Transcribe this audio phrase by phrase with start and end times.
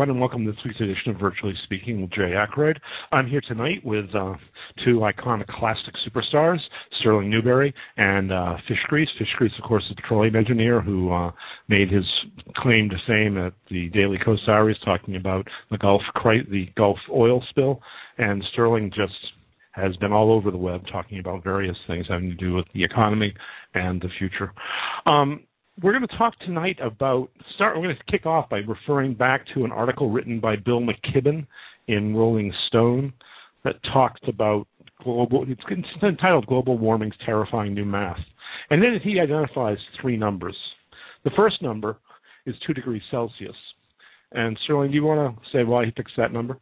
[0.00, 2.80] Everyone, and welcome to this week's edition of Virtually Speaking with Jay Ackroyd.
[3.12, 4.32] I'm here tonight with uh,
[4.82, 6.56] two iconic classic superstars,
[6.98, 9.10] Stirling Newberry and uh, Fish Grease.
[9.20, 11.30] Fishgrease, of course, is a petroleum engineer who uh,
[11.68, 12.06] made his
[12.56, 17.44] claim to fame at the Daily Kos Diaries, talking about the Gulf the Gulf oil
[17.50, 17.82] spill,
[18.16, 19.12] and Stirling just
[19.72, 22.82] has been all over the web talking about various things having to do with the
[22.82, 23.34] economy
[23.74, 24.54] and the future.
[25.04, 25.44] Um,
[25.82, 27.76] we're going to talk tonight about start.
[27.76, 31.46] We're going to kick off by referring back to an article written by Bill McKibben
[31.88, 33.12] in Rolling Stone
[33.64, 34.66] that talks about
[35.02, 35.46] global.
[35.48, 38.18] It's entitled "Global Warming's Terrifying New Math,"
[38.70, 40.56] and then he identifies three numbers.
[41.24, 41.98] The first number
[42.46, 43.56] is two degrees Celsius.
[44.32, 46.58] And Stirling, do you want to say why he picks that number?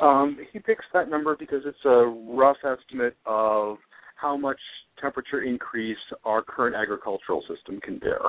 [0.00, 3.78] Um, he picks that number because it's a rough estimate of
[4.16, 4.58] how much
[5.00, 8.20] temperature increase our current agricultural system can bear.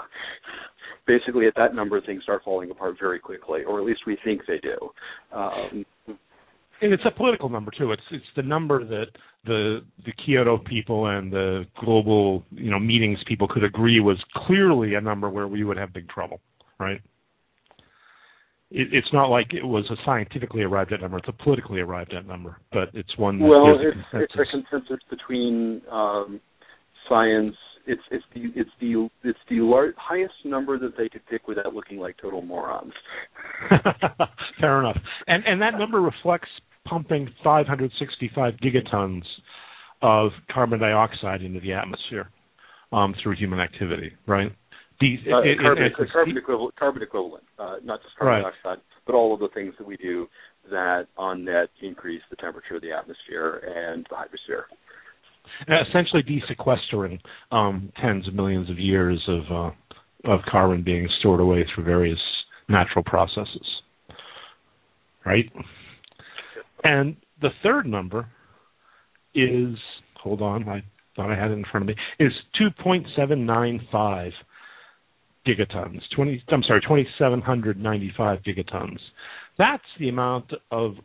[1.08, 4.42] Basically, at that number, things start falling apart very quickly, or at least we think
[4.48, 4.78] they do.
[5.36, 5.86] Um,
[6.82, 7.92] and it's a political number too.
[7.92, 9.06] It's it's the number that
[9.46, 14.96] the the Kyoto people and the global you know meetings people could agree was clearly
[14.96, 16.42] a number where we would have big trouble,
[16.80, 17.02] right?
[18.72, 22.14] it, it's not like it was a scientifically arrived at number; it's a politically arrived
[22.14, 22.58] at number.
[22.72, 23.40] But it's one.
[23.40, 26.42] Well, it's, a it's a consensus between um,
[27.10, 27.56] science.
[27.88, 31.74] It's it's the it's the it's the lar- highest number that they could pick without
[31.74, 32.94] looking like total morons.
[34.60, 34.98] Fair enough,
[35.28, 36.50] and and that number reflects
[36.88, 39.24] pumping 565 gigatons
[40.02, 42.30] of carbon dioxide into the atmosphere
[42.92, 44.52] um, through human activity, right?
[45.02, 48.54] These, uh, it, carbon, it, carbon equivalent, carbon equivalent, uh, not just carbon right.
[48.64, 50.28] dioxide, but all of the things that we do
[50.72, 54.64] that on net increase the temperature of the atmosphere and the hydrosphere.
[55.88, 57.20] Essentially, desequestering
[57.52, 62.20] um, tens of millions of years of uh, of carbon being stored away through various
[62.68, 63.68] natural processes,
[65.26, 65.52] right?
[66.84, 68.28] And the third number
[69.34, 69.76] is
[70.22, 70.84] hold on, I
[71.16, 74.32] thought I had it in front of me is two point seven nine five
[75.46, 76.00] gigatons.
[76.16, 78.98] 20, I'm sorry, 2,795 gigatons.
[79.58, 80.96] That's the amount of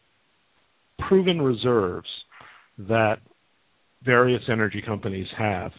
[1.09, 2.09] proven reserves
[2.79, 3.17] that
[4.05, 5.73] various energy companies have,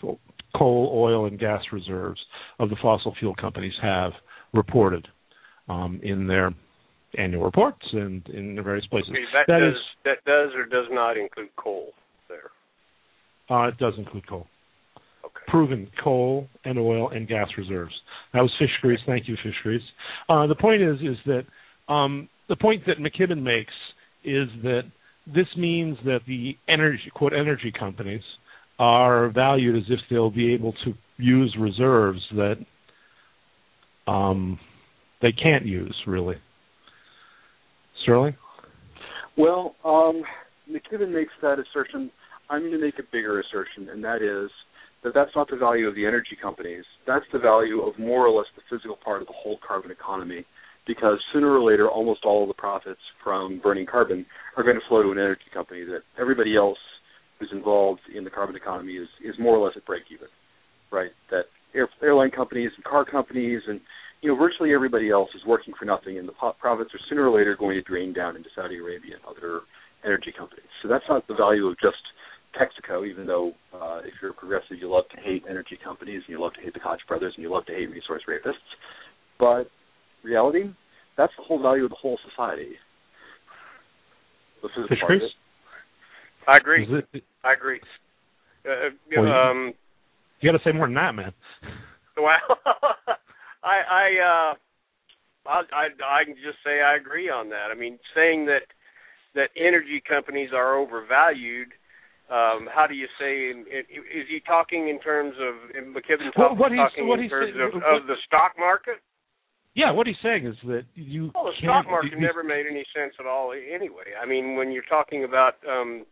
[0.55, 2.19] coal, oil, and gas reserves
[2.59, 4.11] of the fossil fuel companies have
[4.53, 5.07] reported
[5.69, 6.51] um, in their
[7.17, 9.09] annual reports and in the various places.
[9.11, 11.89] Okay, that, that does, is, that does or does not include coal
[12.29, 12.51] there.
[13.49, 14.47] Uh, it does include coal.
[15.25, 15.43] Okay.
[15.47, 17.93] Proven coal and oil and gas reserves.
[18.33, 18.99] That was fish grease.
[19.05, 19.79] Thank you, Fishgrease.
[20.29, 23.73] Uh, the point is, is that um, the point that McKibben makes
[24.23, 24.83] is that
[25.33, 28.21] this means that the energy quote energy companies
[28.79, 32.55] are valued as if they'll be able to use reserves that
[34.07, 34.59] um,
[35.21, 36.35] they can't use really.
[38.03, 38.35] Stirling.
[39.37, 40.23] Well, um,
[40.69, 42.09] McKibben makes that assertion.
[42.49, 44.49] I'm going to make a bigger assertion, and that is
[45.03, 46.83] that that's not the value of the energy companies.
[47.07, 50.45] That's the value of more or less the physical part of the whole carbon economy.
[50.93, 54.25] Because sooner or later, almost all of the profits from burning carbon
[54.57, 55.85] are going to flow to an energy company.
[55.85, 56.77] That everybody else
[57.39, 60.27] who's involved in the carbon economy is is more or less at break even,
[60.91, 61.11] right?
[61.29, 63.79] That air, airline companies and car companies and
[64.21, 67.37] you know virtually everybody else is working for nothing, and the profits are sooner or
[67.37, 69.61] later going to drain down into Saudi Arabia and other
[70.03, 70.69] energy companies.
[70.81, 72.03] So that's not the value of just
[72.59, 76.33] Texaco, even though uh, if you're a progressive, you love to hate energy companies and
[76.35, 78.53] you love to hate the Koch brothers and you love to hate resource rapists.
[79.39, 79.71] But
[80.23, 80.73] reality,
[81.21, 82.73] that's the whole value of the whole society.
[84.63, 85.31] This is part of it.
[86.47, 86.87] I agree.
[87.43, 87.79] I agree.
[88.65, 89.73] Uh, well, um,
[90.39, 91.33] you got to say more than that, man.
[92.17, 92.27] Well,
[93.63, 94.53] I I uh,
[95.49, 97.71] I I I can just say I agree on that.
[97.71, 98.67] I mean, saying that
[99.33, 101.71] that energy companies are overvalued
[102.31, 103.51] um, how do you say?
[103.51, 107.27] In, in, is he talking in terms of McKibben talk, what, what talking what in
[107.27, 109.03] terms of, what, of the stock market?
[109.73, 111.31] Yeah, what he's saying is that you.
[111.33, 114.11] Well, the stock market you, never made any sense at all, anyway.
[114.21, 116.05] I mean, when you're talking about um,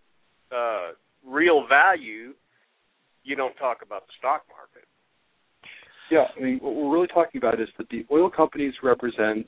[0.52, 0.92] uh,
[1.28, 2.34] real value,
[3.24, 4.88] you don't talk about the stock market.
[6.10, 9.46] Yeah, I mean, what we're really talking about is that the oil companies represent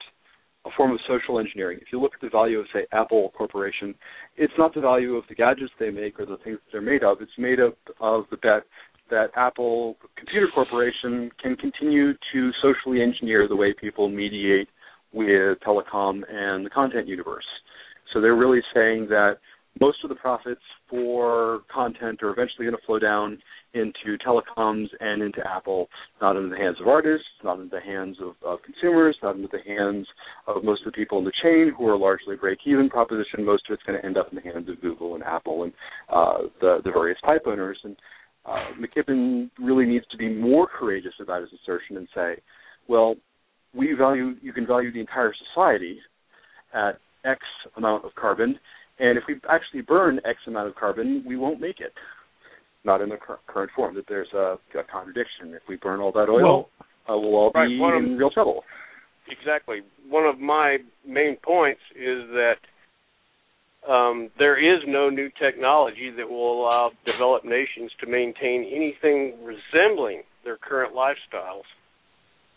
[0.66, 1.80] a form of social engineering.
[1.82, 3.96] If you look at the value of, say, Apple Corporation,
[4.38, 7.04] it's not the value of the gadgets they make or the things that they're made
[7.04, 7.18] of.
[7.22, 8.64] It's made up of the bet
[9.12, 14.68] that Apple Computer Corporation can continue to socially engineer the way people mediate
[15.14, 17.46] with telecom and the content universe.
[18.12, 19.38] So they're really saying that
[19.80, 23.38] most of the profits for content are eventually going to flow down
[23.74, 25.88] into telecoms and into Apple,
[26.22, 29.44] not in the hands of artists, not in the hands of, of consumers, not in
[29.44, 30.06] the hands
[30.48, 33.46] of most of the people in the chain who are largely break-even proposition.
[33.46, 35.72] Most of it's going to end up in the hands of Google and Apple and
[36.10, 37.80] uh, the the various pipe owners.
[37.86, 37.96] And
[38.46, 42.42] uh, McKibben really needs to be more courageous about his assertion and say,
[42.88, 43.16] well,
[43.74, 46.00] we value you can value the entire society
[46.74, 47.40] at X
[47.78, 48.60] amount of carbon,
[49.00, 51.94] and if we actually burn X amount of carbon, we won't make it
[52.84, 53.96] not in the cur- current form.
[53.96, 55.54] That there's a, a, contradiction.
[55.54, 56.70] If we burn all that oil,
[57.08, 58.64] well, uh, we'll all right, be in of, real trouble.
[59.30, 59.82] Exactly.
[60.10, 60.78] One of my
[61.08, 62.56] main points is that
[63.90, 70.24] um, there is no new technology that will allow developed nations to maintain anything resembling
[70.44, 71.64] their current lifestyles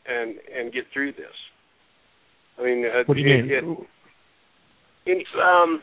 [0.07, 1.33] and and get through this.
[2.59, 3.85] I mean, uh, what do you it, mean?
[5.07, 5.83] It, it, um,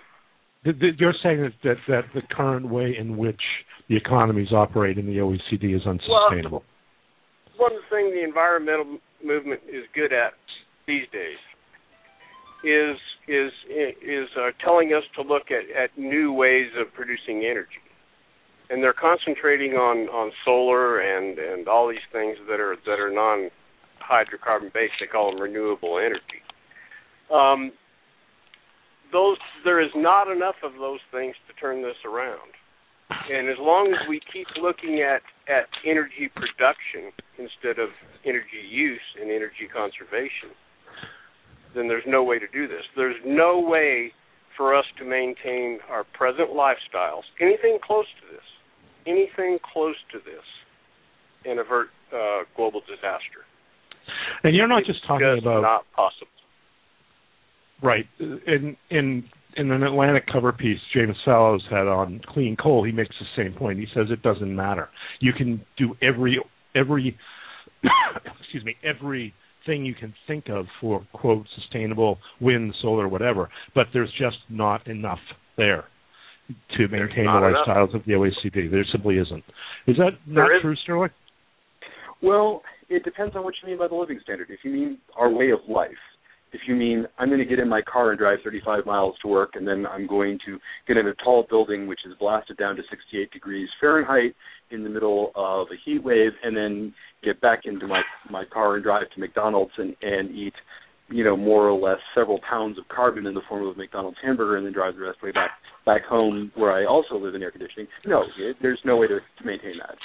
[0.64, 3.42] you're saying that, that that the current way in which
[3.90, 6.64] the economies operate in the OECD is unsustainable.
[7.60, 10.34] Well, one thing the environmental movement is good at
[10.88, 11.38] these days
[12.64, 12.98] is
[13.28, 17.82] is is uh, telling us to look at, at new ways of producing energy,
[18.70, 23.12] and they're concentrating on, on solar and, and all these things that are that are
[23.12, 23.50] non
[24.02, 24.94] hydrocarbon based.
[25.00, 26.42] They call them renewable energy.
[27.34, 27.72] Um,
[29.12, 32.52] those there is not enough of those things to turn this around.
[33.30, 35.22] And as long as we keep looking at
[35.52, 37.90] at energy production instead of
[38.26, 40.56] energy use and energy conservation,
[41.76, 42.84] then there's no way to do this.
[42.96, 44.12] There's no way
[44.58, 48.44] for us to maintain our present lifestyles, anything close to this,
[49.08, 50.46] anything close to this,
[51.46, 53.46] and avert uh, global disaster.
[54.44, 56.28] And you're not it's just talking just about not possible.
[57.82, 58.06] Right.
[58.20, 59.24] In in
[59.58, 63.54] in an Atlantic cover piece James Fallows had on clean coal, he makes the same
[63.54, 63.80] point.
[63.80, 64.90] He says it doesn't matter.
[65.20, 66.40] You can do every
[66.76, 67.18] every
[68.40, 69.34] excuse me every
[69.66, 74.88] thing you can think of for quote sustainable wind, solar, whatever, but there's just not
[74.88, 75.20] enough
[75.58, 75.86] there
[76.78, 78.02] to maintain the lifestyles enough.
[78.02, 78.70] of the OECD.
[78.70, 79.44] There simply isn't.
[79.88, 81.12] Is that not true, Stirling?
[82.22, 84.50] Well, it depends on what you mean by the living standard.
[84.50, 85.92] If you mean our way of life,
[86.54, 89.28] if you mean I'm going to get in my car and drive 35 miles to
[89.28, 90.58] work, and then I'm going to
[90.88, 94.36] get in a tall building which is blasted down to 68 degrees Fahrenheit
[94.72, 96.94] in the middle of a heat wave, and then
[97.24, 100.54] get back into my my car and drive to McDonald's and and eat,
[101.10, 104.18] you know, more or less several pounds of carbon in the form of a McDonald's
[104.24, 105.52] hamburger, and then drive the rest of the way back
[105.86, 107.88] back home where I also live in air conditioning.
[108.06, 109.96] No, it, there's no way to, to maintain that.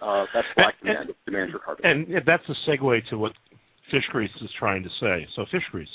[0.00, 1.84] Uh, that's black demand, demand for carbon.
[1.84, 3.32] And that's a segue to what
[3.92, 5.26] Fishgrease is trying to say.
[5.36, 5.86] So Fishgrease.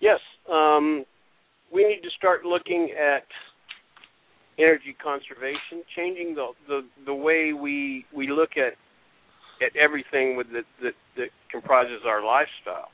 [0.00, 1.04] Yes, um,
[1.72, 3.26] we need to start looking at
[4.58, 8.74] energy conservation, changing the the, the way we we look at
[9.60, 12.90] at everything with the, that that comprises our lifestyle,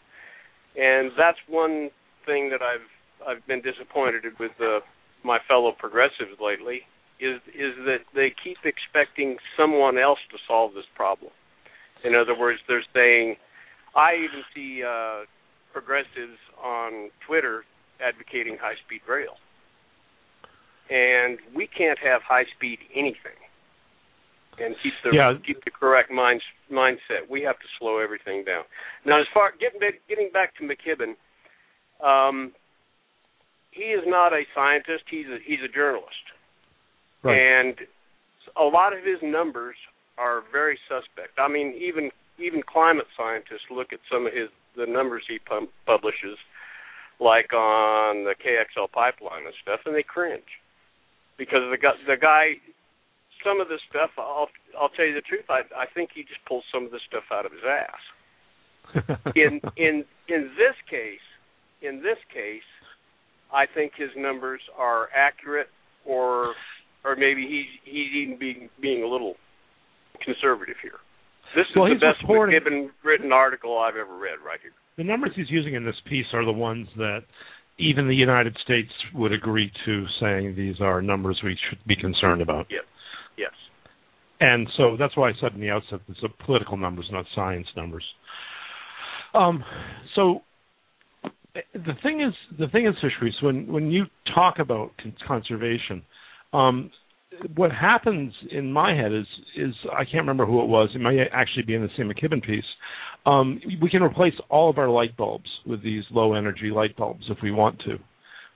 [0.76, 1.90] and that's one
[2.26, 2.88] thing that I've
[3.26, 4.80] I've been disappointed with the,
[5.24, 6.82] my fellow progressives lately
[7.20, 11.30] is is that they keep expecting someone else to solve this problem.
[12.04, 13.36] In other words, they're saying,
[13.96, 15.24] I even see uh,
[15.72, 17.64] progressives on Twitter
[18.00, 19.36] advocating high speed rail.
[20.90, 23.38] And we can't have high speed anything
[24.58, 25.32] and keep the yeah.
[25.44, 27.28] keep the correct mind, mindset.
[27.28, 28.64] We have to slow everything down.
[29.04, 31.14] Now, as far getting getting back to McKibben,
[32.04, 32.52] um,
[33.70, 35.04] he is not a scientist.
[35.10, 36.24] He's a he's a journalist,
[37.22, 37.34] right.
[37.36, 37.74] and
[38.56, 39.76] a lot of his numbers
[40.18, 41.38] are very suspect.
[41.38, 45.68] I mean, even even climate scientists look at some of his the numbers he pum-
[45.86, 46.36] publishes,
[47.20, 50.58] like on the KXL pipeline and stuff, and they cringe
[51.38, 52.58] because the guy the guy
[53.44, 54.48] some of this stuff I'll
[54.78, 57.24] I'll tell you the truth I I think he just pulls some of this stuff
[57.32, 58.02] out of his ass.
[59.36, 61.24] in in in this case,
[61.82, 62.66] in this case,
[63.52, 65.68] I think his numbers are accurate
[66.04, 66.54] or
[67.04, 69.34] or maybe he's he's even being being a little
[70.24, 70.98] conservative here.
[71.54, 74.72] This is well, the best reporting, McKibben written article I've ever read right here.
[74.96, 77.20] The numbers he's using in this piece are the ones that
[77.78, 82.42] even the United States would agree to, saying these are numbers we should be concerned
[82.42, 82.66] about.
[82.70, 82.84] Yes.
[83.36, 83.52] Yes.
[84.40, 87.66] And so that's why I said in the outset these are political numbers, not science
[87.76, 88.04] numbers.
[89.32, 89.64] Um,
[90.14, 90.42] so
[91.54, 94.92] the thing is, the thing is, Fishgrease, when when you talk about
[95.26, 96.02] conservation,
[96.52, 96.90] um,
[97.56, 99.26] what happens in my head is
[99.56, 100.90] is I can't remember who it was.
[100.94, 102.64] It might actually be in the same McKibben piece.
[103.26, 107.24] Um, we can replace all of our light bulbs with these low energy light bulbs
[107.30, 107.98] if we want to.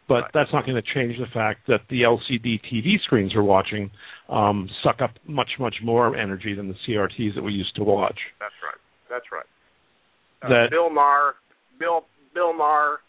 [0.09, 0.31] but right.
[0.35, 3.91] that's not going to change the fact that the LCD TV screens we're watching
[4.29, 8.19] um, suck up much, much more energy than the CRTs that we used to watch.
[8.41, 8.81] That's right.
[9.11, 9.47] That's right.
[10.43, 11.35] Uh, That- Bill Maher,
[11.79, 12.05] Bill
[12.35, 13.01] Bill Maher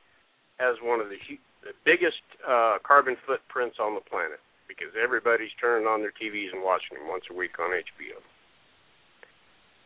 [0.59, 1.15] has one of the,
[1.63, 6.61] the biggest uh, carbon footprints on the planet because everybody's turning on their TVs and
[6.61, 8.21] watching them once a week on HBO.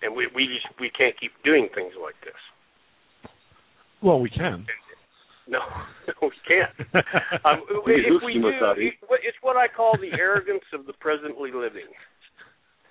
[0.03, 2.37] And we we just we can't keep doing things like this.
[4.03, 4.67] Well, we can.
[5.47, 5.59] No,
[6.07, 6.71] no, we can't.
[7.47, 8.75] Um, We if we do, with that.
[8.79, 11.87] it, it's what I call the arrogance of the presently living.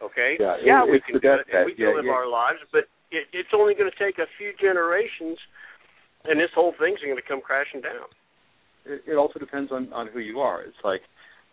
[0.03, 0.37] Okay.
[0.41, 2.13] Yeah, it- we can the do death it, and we can Yeah, live yeah.
[2.17, 5.39] our lives, but it, it's only going to take a few generations,
[6.25, 8.09] and this whole thing's going to come crashing down.
[8.85, 10.63] it, it also depends on on who you are.
[10.63, 11.03] It's like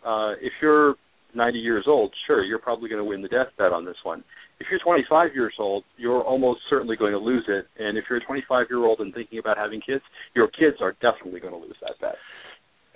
[0.06, 0.94] uh, if you're
[1.34, 4.24] 90 years old, sure, you're probably going to win the death bet on this one.
[4.58, 7.66] If you're 25 years old, you're almost certainly going to lose it.
[7.78, 10.02] And if you're a 25 year old and thinking about having kids,
[10.34, 12.16] your kids are definitely going to lose that bet.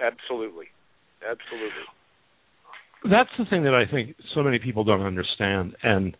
[0.00, 0.66] Absolutely,
[1.22, 1.86] absolutely.
[3.04, 6.16] That's the thing that I think so many people don't understand, and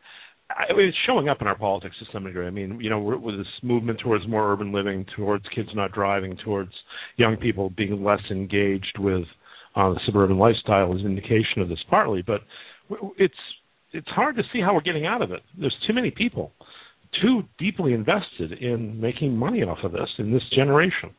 [0.50, 2.47] I, it's showing up in our politics to some degree.
[2.47, 5.93] I mean, you know, we're, with this movement towards more urban living, towards kids not
[5.93, 6.73] driving, towards
[7.17, 9.25] young people being less engaged with
[9.76, 12.40] uh, the suburban lifestyle is an indication of this partly, but
[13.19, 13.35] it's
[13.93, 15.40] it's hard to see how we're getting out of it.
[15.59, 16.52] There's too many people,
[17.23, 21.11] too deeply invested in making money off of this in this generation.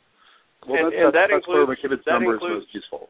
[0.67, 3.09] Well, And- that's, and that that's, that's where includes- McKibben's that number includes- most useful.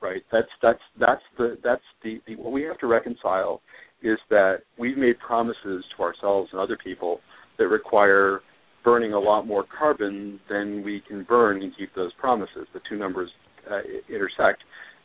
[0.00, 0.22] Right.
[0.30, 3.62] That's that's that's the that's the, the what we have to reconcile
[4.02, 7.20] is that we've made promises to ourselves and other people
[7.58, 8.42] that require
[8.84, 12.66] burning a lot more carbon than we can burn and keep those promises.
[12.74, 13.30] The two numbers
[13.70, 14.62] uh, intersect,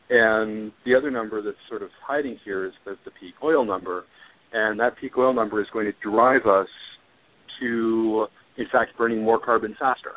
[0.09, 4.05] and the other number that's sort of hiding here is the, the peak oil number,
[4.53, 6.67] and that peak oil number is going to drive us
[7.59, 8.25] to,
[8.57, 10.11] in fact, burning more carbon faster.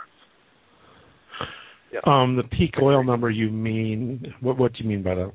[2.06, 4.32] Um, the peak oil number you mean?
[4.40, 5.30] What what do you mean by that?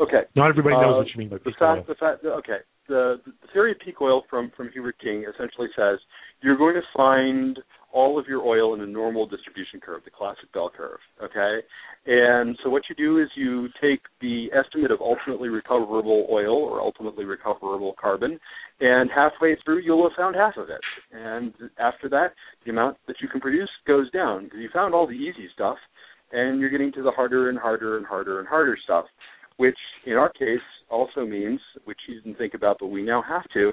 [0.00, 0.22] Okay.
[0.34, 1.84] Not everybody knows Uh, what you mean by the peak oil.
[1.86, 2.58] the fact, the, okay,
[2.88, 5.98] the, the theory of peak oil from from Hubbert King essentially says
[6.42, 7.60] you're going to find
[7.92, 10.98] all of your oil in a normal distribution curve, the classic bell curve.
[11.22, 11.60] Okay,
[12.06, 16.80] and so what you do is you take the estimate of ultimately recoverable oil or
[16.80, 18.38] ultimately recoverable carbon,
[18.80, 20.80] and halfway through you'll have found half of it,
[21.12, 22.32] and after that
[22.64, 25.78] the amount that you can produce goes down because you found all the easy stuff,
[26.32, 29.06] and you're getting to the harder and harder and harder and harder stuff
[29.58, 29.76] which
[30.06, 33.72] in our case also means, which you didn't think about, but we now have to,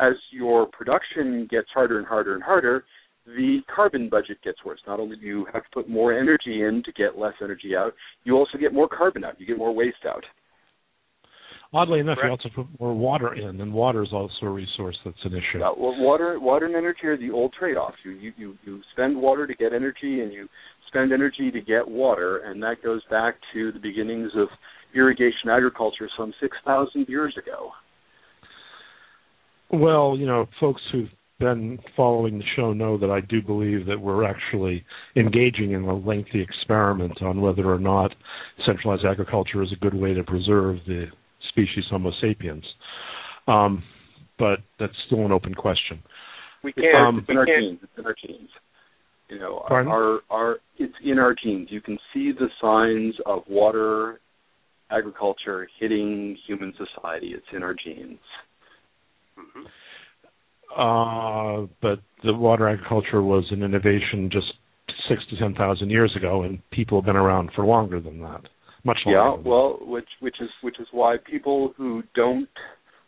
[0.00, 2.84] as your production gets harder and harder and harder,
[3.26, 4.80] the carbon budget gets worse.
[4.86, 7.92] Not only do you have to put more energy in to get less energy out,
[8.24, 9.40] you also get more carbon out.
[9.40, 10.24] You get more waste out.
[11.74, 15.16] Oddly enough, you also put more water in, and water is also a resource that's
[15.24, 15.62] an issue.
[15.62, 17.94] Uh, well, water, water and energy are the old trade-off.
[18.04, 20.48] You, you you you spend water to get energy, and you
[20.88, 24.48] spend energy to get water, and that goes back to the beginnings of
[24.94, 27.70] irrigation agriculture some six thousand years ago.
[29.70, 31.08] Well, you know, folks who've
[31.42, 34.84] been following the show know that I do believe that we're actually
[35.16, 38.12] engaging in a lengthy experiment on whether or not
[38.64, 41.06] centralized agriculture is a good way to preserve the
[41.48, 42.64] species Homo sapiens.
[43.48, 43.82] Um,
[44.38, 46.00] but that's still an open question.
[46.62, 46.96] We It's, can't.
[47.08, 47.60] Um, it's in our can't.
[47.60, 47.78] genes.
[47.82, 48.48] It's in our genes.
[49.28, 49.90] You know, Pardon?
[49.90, 51.68] our our it's in our genes.
[51.70, 54.20] You can see the signs of water
[54.90, 57.32] agriculture hitting human society.
[57.34, 58.18] It's in our genes.
[59.38, 59.66] Mhm.
[60.76, 64.46] Uh, but the water agriculture was an innovation just
[65.08, 68.42] six to ten thousand years ago, and people have been around for longer than that,
[68.84, 69.40] much longer.
[69.40, 72.48] Yeah, well, which which is which is why people who don't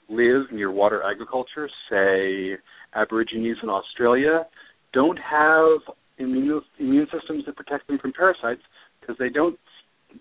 [0.09, 2.57] live near water agriculture, say
[2.95, 4.47] Aborigines in Australia,
[4.93, 8.63] don't have immune immune systems that protect them from parasites
[9.01, 9.59] because they don't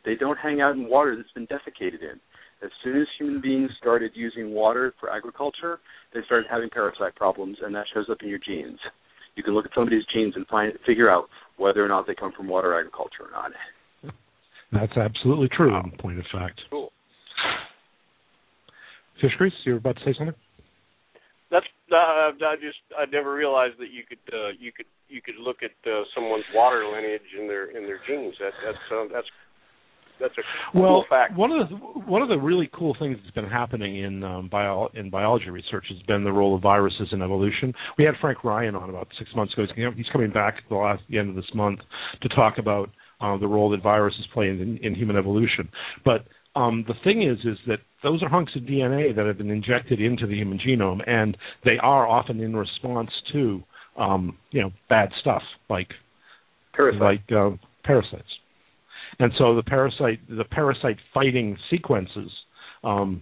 [0.06, 2.20] they don't hang out in water that's been defecated in.
[2.64, 5.80] As soon as human beings started using water for agriculture,
[6.14, 8.80] they started having parasite problems, and that shows up in your genes.
[9.36, 11.26] You can look at somebody's genes and find figure out
[11.58, 13.52] whether or not they come from water agriculture or not.
[14.72, 16.62] That's absolutely true, in point of fact.
[16.70, 16.92] Cool.
[19.22, 20.36] Fishgrease, you were about to say something?
[21.52, 25.38] That's uh, I just I never realized that you could uh, you could you could
[25.38, 28.34] look at uh, someone's water lineage in their in their genes.
[28.40, 29.28] That that's uh, that's
[30.20, 31.36] that's a Well, cool fact.
[31.38, 34.90] one of the one of the really cool things that's been happening in um, bio
[34.94, 37.74] in biology research has been the role of viruses in evolution.
[37.98, 39.66] We had Frank Ryan on about six months ago.
[39.76, 41.80] He's- He's coming back at the last the end of this month
[42.22, 42.90] to talk about
[43.22, 45.70] uh, the role that viruses play in, in human evolution.
[46.04, 49.50] But um, the thing is, is that those are hunks of DNA that have been
[49.50, 53.64] injected into the human genome, and they are often in response to
[53.98, 55.88] um, you know bad stuff like
[56.76, 57.02] Parasites.
[57.02, 58.24] like um, parasites.
[59.20, 62.32] And so the parasite the parasite fighting sequences
[62.84, 63.22] um,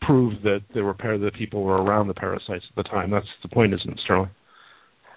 [0.00, 3.10] prove that there were par- that people were around the parasites at the time.
[3.10, 4.30] That's the point, isn't it, Stirling?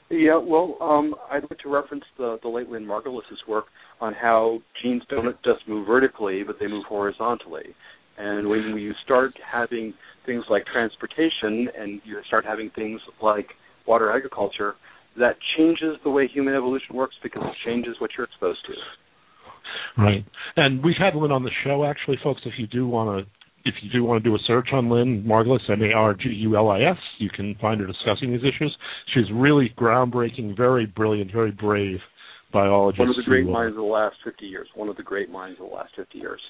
[0.10, 3.66] Yeah, well, um, I'd like to reference the, the late Lynn Margulis's work
[4.00, 7.74] on how genes don't just move vertically, but they move horizontally.
[8.18, 9.94] And when you start having
[10.26, 13.48] things like transportation and you start having things like
[13.88, 14.76] water agriculture,
[15.18, 18.74] that changes the way human evolution works because it changes what you're exposed to.
[19.98, 20.26] Right.
[20.56, 22.42] And we've had Lynn on the show, actually, folks.
[22.46, 23.32] If you do want to
[23.66, 27.80] if you do want to do a search on Lynn Margulis, M-A-R-G-U-L-I-S, you can find
[27.80, 28.76] her discussing these issues.
[29.14, 32.00] She's really groundbreaking, very brilliant, very brave
[32.52, 33.00] biologist.
[33.00, 34.68] One of the great who, uh, minds of the last 50 years.
[34.76, 36.42] One of the great minds of the last 50 years.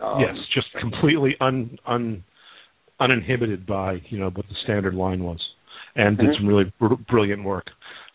[0.00, 2.24] Um, yes, just completely un, un,
[3.00, 5.38] uninhibited by you know what the standard line was,
[5.94, 6.36] and did Mhm.
[6.36, 7.70] some really br- brilliant work.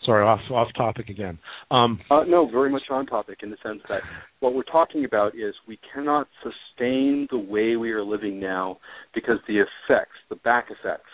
[0.09, 1.37] Sorry, off off topic again.
[1.69, 4.01] Um, Uh, no, very much on topic in the sense that
[4.39, 8.79] what we're talking about is we cannot sustain the way we are living now
[9.13, 11.11] because the effects, the back effects,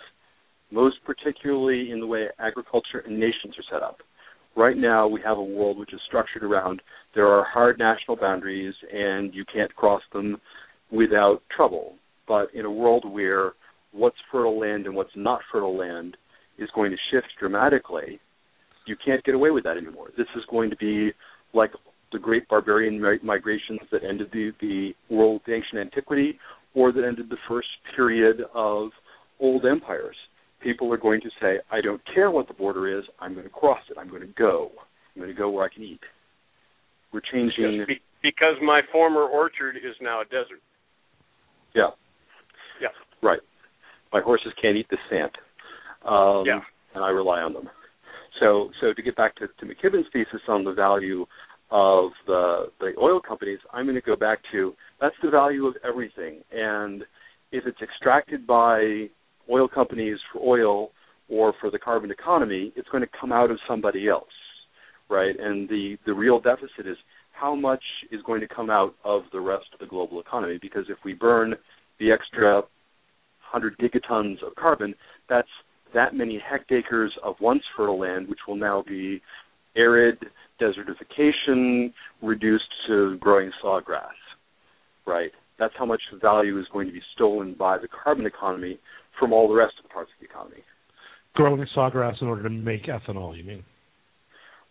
[0.71, 3.97] most particularly in the way agriculture and nations are set up.
[4.55, 6.81] Right now, we have a world which is structured around
[7.15, 10.37] there are hard national boundaries and you can't cross them
[10.89, 11.95] without trouble.
[12.29, 13.55] But in a world where
[13.91, 16.15] what's fertile land and what's not fertile land
[16.57, 18.21] is going to shift dramatically,
[18.85, 20.09] you can't get away with that anymore.
[20.17, 21.11] This is going to be
[21.53, 21.71] like
[22.11, 26.39] the great barbarian migrations that ended the, the world of ancient antiquity
[26.73, 28.89] or that ended the first period of
[29.39, 30.15] old empires.
[30.61, 33.49] People are going to say, I don't care what the border is, I'm going to
[33.49, 34.71] cross it, I'm going to go.
[35.15, 35.99] I'm going to go where I can eat.
[37.13, 37.85] We're changing.
[37.87, 40.61] Yes, because my former orchard is now a desert.
[41.73, 41.89] Yeah.
[42.81, 42.89] Yeah.
[43.21, 43.39] Right.
[44.11, 45.31] My horses can't eat the sand.
[46.05, 46.59] Um, Yeah.
[46.93, 47.69] And I rely on them.
[48.39, 51.25] So, so to get back to, to McKibben's thesis on the value
[51.71, 55.75] of the the oil companies, I'm going to go back to that's the value of
[55.87, 56.41] everything.
[56.51, 57.03] And
[57.51, 59.09] if it's extracted by
[59.51, 60.91] oil companies for oil
[61.29, 64.27] or for the carbon economy, it's going to come out of somebody else,
[65.09, 65.35] right?
[65.39, 66.97] And the the real deficit is
[67.31, 70.85] how much is going to come out of the rest of the global economy because
[70.89, 71.55] if we burn
[71.99, 72.61] the extra
[73.51, 74.93] 100 gigatons of carbon,
[75.29, 75.47] that's
[75.95, 79.21] that many hectares of once fertile land, which will now be
[79.75, 80.17] arid,
[80.61, 84.13] desertification, reduced to growing sawgrass,
[85.07, 85.31] right?
[85.57, 88.77] That's how much value is going to be stolen by the carbon economy
[89.19, 90.61] from all the rest of the parts of the economy.
[91.33, 93.63] growing sawgrass in order to make ethanol, you mean?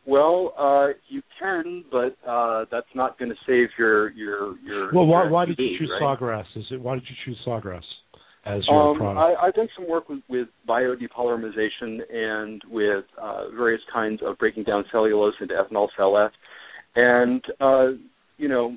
[0.06, 4.92] Well, uh, you can, but uh, that's not going to save your your your.
[4.92, 6.18] Well, why why did you choose right?
[6.18, 6.44] sawgrass?
[6.56, 7.82] Is it why did you choose sawgrass
[8.46, 9.40] as your Um, product?
[9.40, 14.64] I, I've done some work with, with biodepolymerization and with uh, various kinds of breaking
[14.64, 16.33] down cellulose into ethanol cellulose.
[16.96, 17.88] And, uh,
[18.37, 18.76] you know,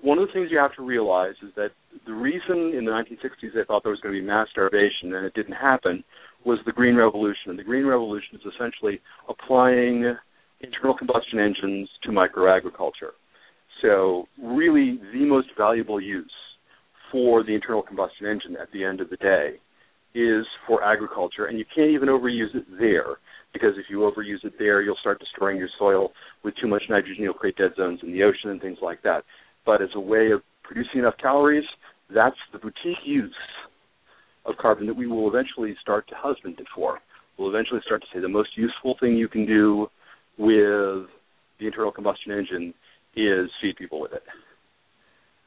[0.00, 1.70] one of the things you have to realize is that
[2.06, 5.24] the reason in the 1960s they thought there was going to be mass starvation and
[5.24, 6.04] it didn't happen
[6.44, 7.48] was the Green Revolution.
[7.50, 10.14] And the Green Revolution is essentially applying
[10.60, 13.12] internal combustion engines to microagriculture.
[13.82, 16.30] So, really, the most valuable use
[17.14, 19.52] for the internal combustion engine at the end of the day
[20.16, 23.18] is for agriculture, and you can't even overuse it there
[23.52, 26.10] because if you overuse it there, you'll start destroying your soil
[26.42, 27.22] with too much nitrogen.
[27.22, 29.22] You'll create dead zones in the ocean and things like that.
[29.64, 31.64] But as a way of producing enough calories,
[32.12, 33.32] that's the boutique use
[34.44, 36.98] of carbon that we will eventually start to husband it for.
[37.38, 39.86] We'll eventually start to say the most useful thing you can do
[40.36, 41.06] with
[41.60, 42.74] the internal combustion engine
[43.14, 44.24] is feed people with it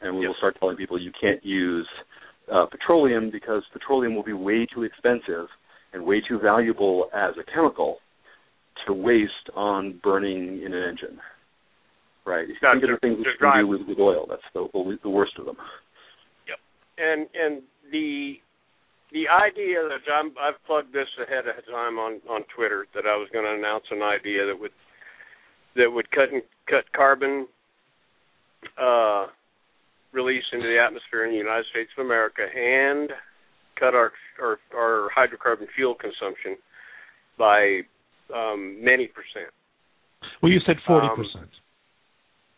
[0.01, 1.87] and we will start telling people you can't use
[2.53, 5.47] uh, petroleum because petroleum will be way too expensive
[5.93, 7.97] and way too valuable as a chemical
[8.85, 11.19] to waste on burning in an engine.
[12.25, 12.43] Right.
[12.43, 13.53] If you Not think of the things to that you drive.
[13.53, 14.67] can do with, with oil, that's the
[15.01, 15.55] the worst of them.
[16.47, 16.59] Yep.
[16.97, 18.35] And and the
[19.13, 23.15] the idea that I'm, I've plugged this ahead of time on on Twitter that I
[23.15, 24.75] was going to announce an idea that would
[25.77, 27.47] that would cut and, cut carbon
[28.77, 29.27] uh,
[30.13, 33.11] release into the atmosphere in the United States of America and
[33.79, 36.57] cut our our, our hydrocarbon fuel consumption
[37.37, 37.81] by
[38.33, 39.53] um, many percent.
[40.41, 41.51] well, you said forty um, percent.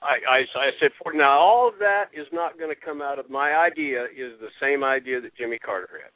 [0.01, 3.19] I, I, I said for now all of that is not going to come out
[3.19, 6.15] of my idea is the same idea that Jimmy Carter had.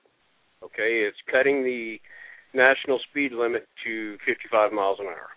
[0.63, 1.99] Okay, it's cutting the
[2.53, 5.35] national speed limit to 55 miles an hour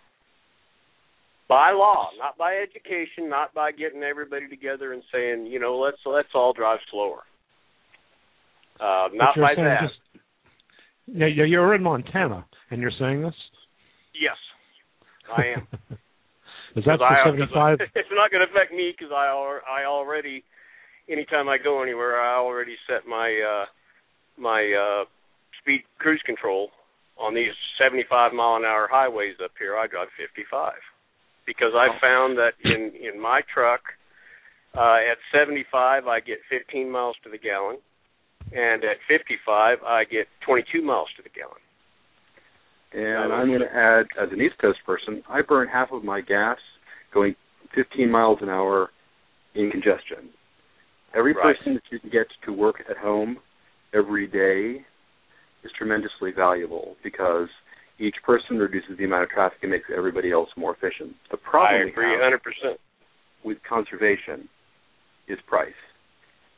[1.49, 5.99] by law, not by education, not by getting everybody together and saying, you know, let's
[6.05, 7.21] let's all drive slower.
[8.81, 9.83] Uh, not by that.
[9.83, 10.23] Just,
[11.07, 13.35] yeah, yeah, you're in Montana, and you're saying this.
[14.21, 14.37] Yes,
[15.37, 15.69] I am.
[16.77, 17.79] Is that the seventy five?
[17.95, 20.43] It's not going to affect me because I I already,
[21.09, 23.65] anytime I go anywhere, I already set my uh
[24.37, 25.05] my uh
[25.63, 26.71] speed cruise control
[27.17, 29.77] on these seventy five mile an hour highways up here.
[29.77, 30.83] I drive fifty five
[31.47, 33.81] because I found that in in my truck
[34.77, 37.79] uh, at 75 I get 15 miles to the gallon,
[38.53, 41.63] and at 55 I get 22 miles to the gallon.
[42.93, 46.21] And I'm going to add, as an East Coast person, I burn half of my
[46.21, 46.57] gas
[47.13, 47.35] going
[47.75, 48.91] 15 miles an hour
[49.55, 50.31] in congestion.
[51.15, 51.57] Every right.
[51.57, 53.39] person that you can get to work at home
[53.93, 54.85] every day
[55.65, 57.49] is tremendously valuable because
[57.99, 61.15] each person reduces the amount of traffic and makes everybody else more efficient.
[61.31, 62.77] The problem I agree 100%.
[63.45, 64.49] with conservation
[65.29, 65.73] is price.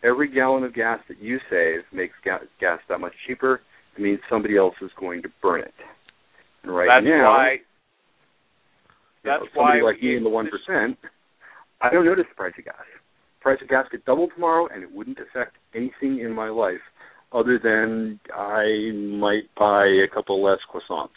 [0.03, 3.61] Every gallon of gas that you save makes ga- gas that much cheaper.
[3.97, 5.75] It means somebody else is going to burn it.
[6.63, 7.57] And right that's now, why,
[9.25, 10.99] that's know, somebody why like me in the one percent,
[11.81, 12.75] I don't notice the price of gas.
[13.39, 16.81] The price of gas could double tomorrow, and it wouldn't affect anything in my life
[17.33, 21.11] other than I might buy a couple less croissants.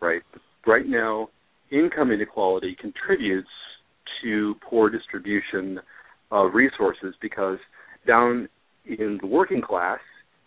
[0.00, 0.22] Right.
[0.66, 1.28] Right now,
[1.70, 3.48] income inequality contributes
[4.22, 5.78] to poor distribution
[6.30, 7.58] of resources because
[8.06, 8.48] down
[8.86, 10.00] in the working class,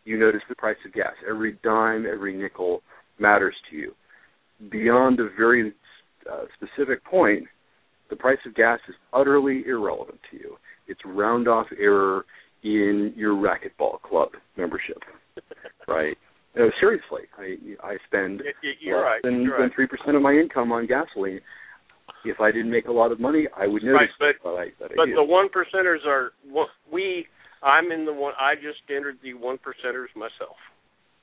[0.05, 1.13] you notice the price of gas.
[1.29, 2.81] Every dime, every nickel
[3.19, 3.93] matters to you.
[4.71, 5.73] Beyond a very
[6.29, 7.45] uh, specific point,
[8.09, 10.57] the price of gas is utterly irrelevant to you.
[10.87, 12.25] It's round off error
[12.63, 14.97] in your racquetball club membership,
[15.87, 16.17] right?
[16.55, 18.41] No, seriously, I I spend
[18.81, 21.39] you're less right, than three percent of my income on gasoline.
[22.25, 24.65] If I didn't make a lot of money, I would notice right, but, that I,
[24.79, 26.31] that but the one percenters are
[26.91, 27.25] we.
[27.61, 28.33] I'm in the one.
[28.39, 30.57] I just entered the one percenters myself.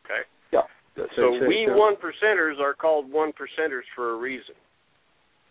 [0.05, 0.23] Okay.
[0.53, 0.61] Yeah.
[0.95, 1.77] So, so, so we so.
[1.77, 4.55] one percenters are called one percenters for a reason,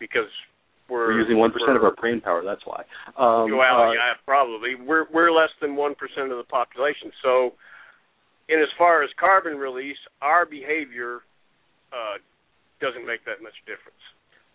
[0.00, 0.30] because
[0.88, 2.42] we're, we're using one percent of our brain power.
[2.44, 2.84] That's why.
[3.18, 4.74] Um, well, uh, yeah, probably.
[4.74, 7.10] We're we're less than one percent of the population.
[7.22, 7.52] So
[8.48, 11.26] and as far as carbon release, our behavior
[11.90, 12.22] uh,
[12.80, 13.98] doesn't make that much difference.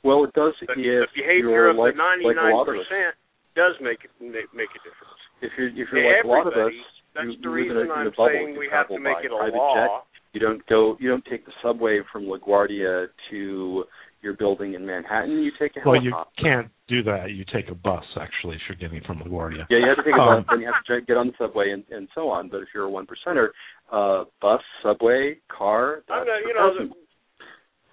[0.03, 0.53] Well, it does.
[0.61, 3.13] The, if the behavior of like, the ninety-nine like percent
[3.55, 5.19] does make it make a difference.
[5.41, 6.71] If you're if you're like a lot of us,
[7.13, 8.29] that's you, the you reason in a, in I'm a bubble.
[8.31, 9.75] saying you we have to make it a law.
[9.75, 10.07] Jet.
[10.33, 10.95] You don't go.
[10.99, 13.83] You don't take the subway from LaGuardia to
[14.21, 15.41] your building in Manhattan.
[15.41, 16.11] You take a helicopter.
[16.11, 17.31] well, you can't do that.
[17.31, 19.65] You take a bus actually if you're getting from LaGuardia.
[19.69, 21.33] Yeah, you have to take a um, bus, then you have to get on the
[21.37, 22.49] subway and, and so on.
[22.49, 23.49] But if you're a one percenter,
[23.91, 26.89] uh, bus, subway, car, that's I'm not, you the know, person.
[26.89, 26.95] the,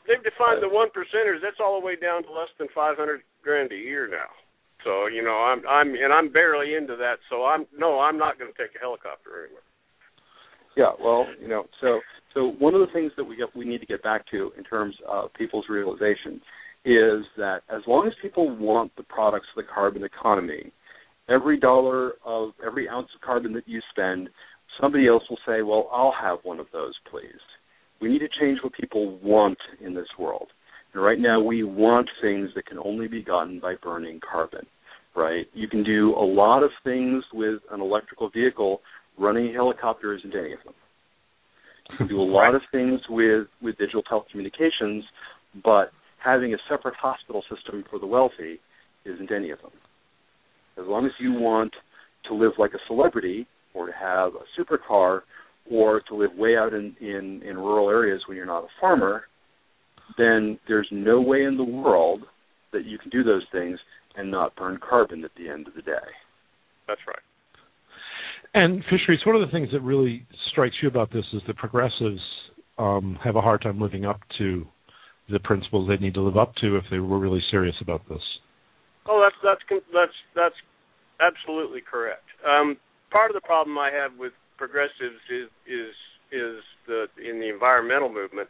[0.08, 1.40] they've defined the one percenters.
[1.42, 4.28] That's all the way down to less than five hundred grand a year now.
[4.84, 7.18] So you know, I'm I'm and I'm barely into that.
[7.30, 9.66] So I'm no, I'm not going to take a helicopter anywhere.
[10.76, 11.98] Yeah, well, you know, so
[12.34, 14.64] so one of the things that we get, we need to get back to in
[14.64, 16.40] terms of people's realization
[16.84, 20.72] is that as long as people want the products of the carbon economy,
[21.28, 24.28] every dollar of every ounce of carbon that you spend,
[24.80, 27.40] somebody else will say, "Well, I'll have one of those, please."
[28.00, 30.52] We need to change what people want in this world.
[30.92, 34.66] And right now, we want things that can only be gotten by burning carbon.
[35.14, 35.48] Right?
[35.52, 38.82] You can do a lot of things with an electrical vehicle.
[39.18, 40.74] Running a helicopter isn't any of them.
[42.08, 45.02] Do a lot of things with with digital telecommunications,
[45.64, 45.90] but
[46.22, 48.60] having a separate hospital system for the wealthy
[49.04, 49.72] isn't any of them.
[50.78, 51.72] As long as you want
[52.28, 55.22] to live like a celebrity or to have a supercar
[55.70, 59.24] or to live way out in, in, in rural areas when you're not a farmer,
[60.16, 62.22] then there's no way in the world
[62.72, 63.78] that you can do those things
[64.16, 65.92] and not burn carbon at the end of the day.
[66.86, 67.18] That's right.
[68.54, 72.20] And Fishgrease, one of the things that really strikes you about this is that progressives
[72.78, 74.66] um, have a hard time living up to
[75.30, 78.22] the principles they need to live up to if they were really serious about this.
[79.06, 80.54] Oh, that's that's that's that's
[81.20, 82.24] absolutely correct.
[82.46, 82.76] Um,
[83.10, 85.94] part of the problem I have with progressives is is
[86.32, 88.48] is the in the environmental movement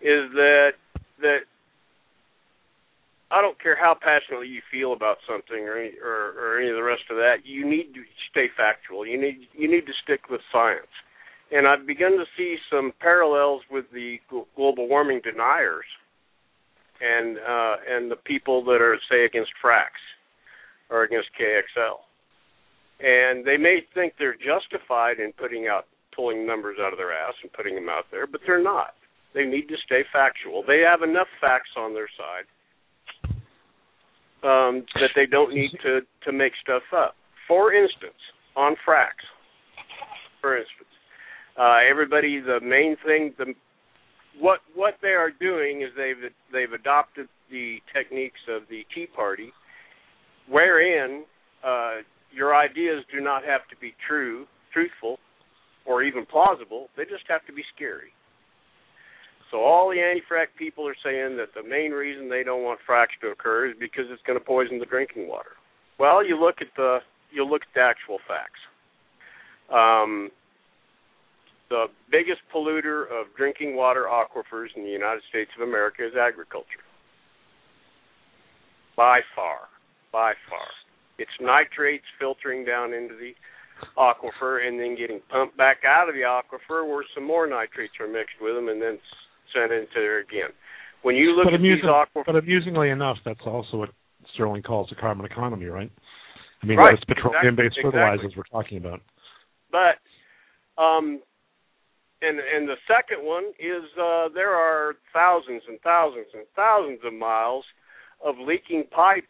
[0.00, 0.72] is that
[1.20, 1.48] that
[3.34, 6.76] I don't care how passionately you feel about something or, any, or or any of
[6.76, 7.42] the rest of that.
[7.42, 9.04] You need to stay factual.
[9.04, 10.94] You need you need to stick with science.
[11.50, 15.84] And I've begun to see some parallels with the global warming deniers
[17.02, 20.02] and uh, and the people that are say against fracks
[20.88, 22.06] or against KXL.
[23.02, 27.34] And they may think they're justified in putting out pulling numbers out of their ass
[27.42, 28.94] and putting them out there, but they're not.
[29.34, 30.62] They need to stay factual.
[30.62, 32.46] They have enough facts on their side
[34.44, 37.16] um, that they don't need to to make stuff up.
[37.48, 38.20] For instance,
[38.56, 39.24] on fracks,
[40.40, 40.92] for instance,
[41.58, 43.54] uh, everybody the main thing the
[44.38, 49.52] what what they are doing is they've they've adopted the techniques of the Tea Party,
[50.48, 51.24] wherein
[51.64, 52.02] uh,
[52.32, 55.18] your ideas do not have to be true, truthful,
[55.86, 56.88] or even plausible.
[56.96, 58.12] They just have to be scary.
[59.54, 63.14] So all the anti-frack people are saying that the main reason they don't want fracks
[63.20, 65.54] to occur is because it's going to poison the drinking water.
[65.96, 66.98] Well, you look at the
[67.30, 68.58] you look at the actual facts.
[69.70, 70.30] Um,
[71.70, 76.82] the biggest polluter of drinking water aquifers in the United States of America is agriculture.
[78.96, 79.70] By far,
[80.10, 80.66] by far.
[81.16, 83.34] It's nitrates filtering down into the
[83.96, 88.10] aquifer and then getting pumped back out of the aquifer where some more nitrates are
[88.10, 88.98] mixed with them and then
[89.54, 90.50] sent into there again.
[91.02, 93.90] When you look but at these aquifers, but amusingly enough, that's also what
[94.34, 95.90] Stirling calls the carbon economy, right?
[96.62, 98.36] I mean, right, it's petroleum-based exactly, fertilizers exactly.
[98.36, 99.00] we're talking about.
[99.70, 101.20] But um,
[102.22, 107.12] and and the second one is uh, there are thousands and thousands and thousands of
[107.12, 107.64] miles
[108.24, 109.28] of leaking pipe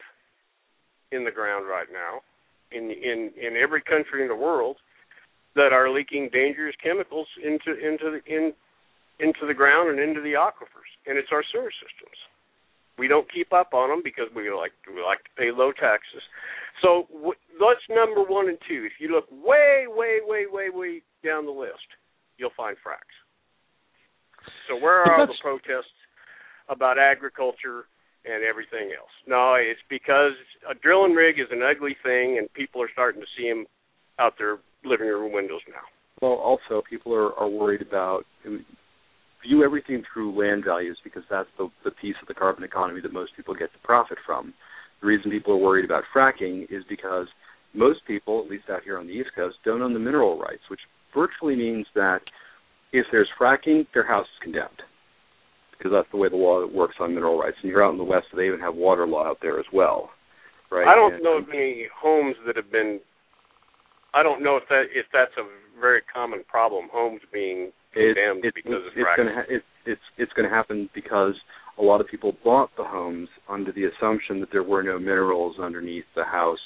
[1.10, 2.20] in the ground right now
[2.70, 4.76] in in in every country in the world
[5.54, 8.52] that are leaking dangerous chemicals into into the in
[9.20, 10.90] into the ground and into the aquifers.
[11.07, 12.18] And it's our sewer systems.
[12.98, 16.22] We don't keep up on them because we like we like to pay low taxes.
[16.83, 18.87] So w- that's number one and two?
[18.87, 21.90] If you look way way way way way down the list
[22.38, 23.14] you'll find fracks.
[24.68, 25.94] So where are all the protests
[26.68, 27.85] about agriculture
[28.24, 29.12] and everything else.
[29.27, 30.33] No, it's because
[30.68, 33.66] a drilling rig is an ugly thing, and people are starting to see them
[34.18, 35.85] out their living room windows now.
[36.22, 38.24] Well, also people are, are worried about
[39.46, 43.12] view everything through land values because that's the the piece of the carbon economy that
[43.12, 44.54] most people get to profit from.
[45.00, 47.26] The reason people are worried about fracking is because
[47.74, 50.62] most people, at least out here on the East Coast, don't own the mineral rights,
[50.70, 50.80] which
[51.12, 52.20] virtually means that
[52.92, 54.80] if there's fracking, their house is condemned.
[55.76, 57.57] Because that's the way the law works on mineral rights.
[57.61, 60.11] And you're out in the West, they even have water law out there as well.
[60.70, 60.87] Right?
[60.87, 63.00] I don't And- know of any homes that have been.
[64.14, 65.44] I don't know if that if that's a
[65.80, 66.88] very common problem.
[66.92, 70.48] Homes being it, condemned it, because of it's going to ha- it, it's it's going
[70.48, 71.35] to happen because
[71.78, 75.57] a lot of people bought the homes under the assumption that there were no minerals
[75.61, 76.59] underneath the house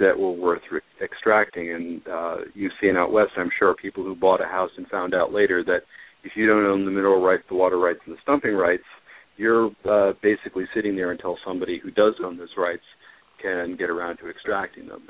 [0.00, 1.72] that were worth re- extracting.
[1.72, 5.14] And uh, you've seen out west, I'm sure, people who bought a house and found
[5.14, 5.82] out later that
[6.24, 8.82] if you don't own the mineral rights, the water rights, and the stumping rights,
[9.36, 12.82] you're uh, basically sitting there until somebody who does own those rights
[13.40, 15.02] can get around to extracting them.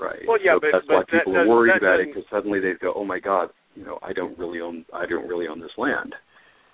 [0.00, 0.20] Right.
[0.28, 2.28] Well, yeah, so but- that's but why that people are worried that about it because
[2.30, 5.46] suddenly they go, "Oh my God, you know, I don't really own, I don't really
[5.48, 6.14] own this land,"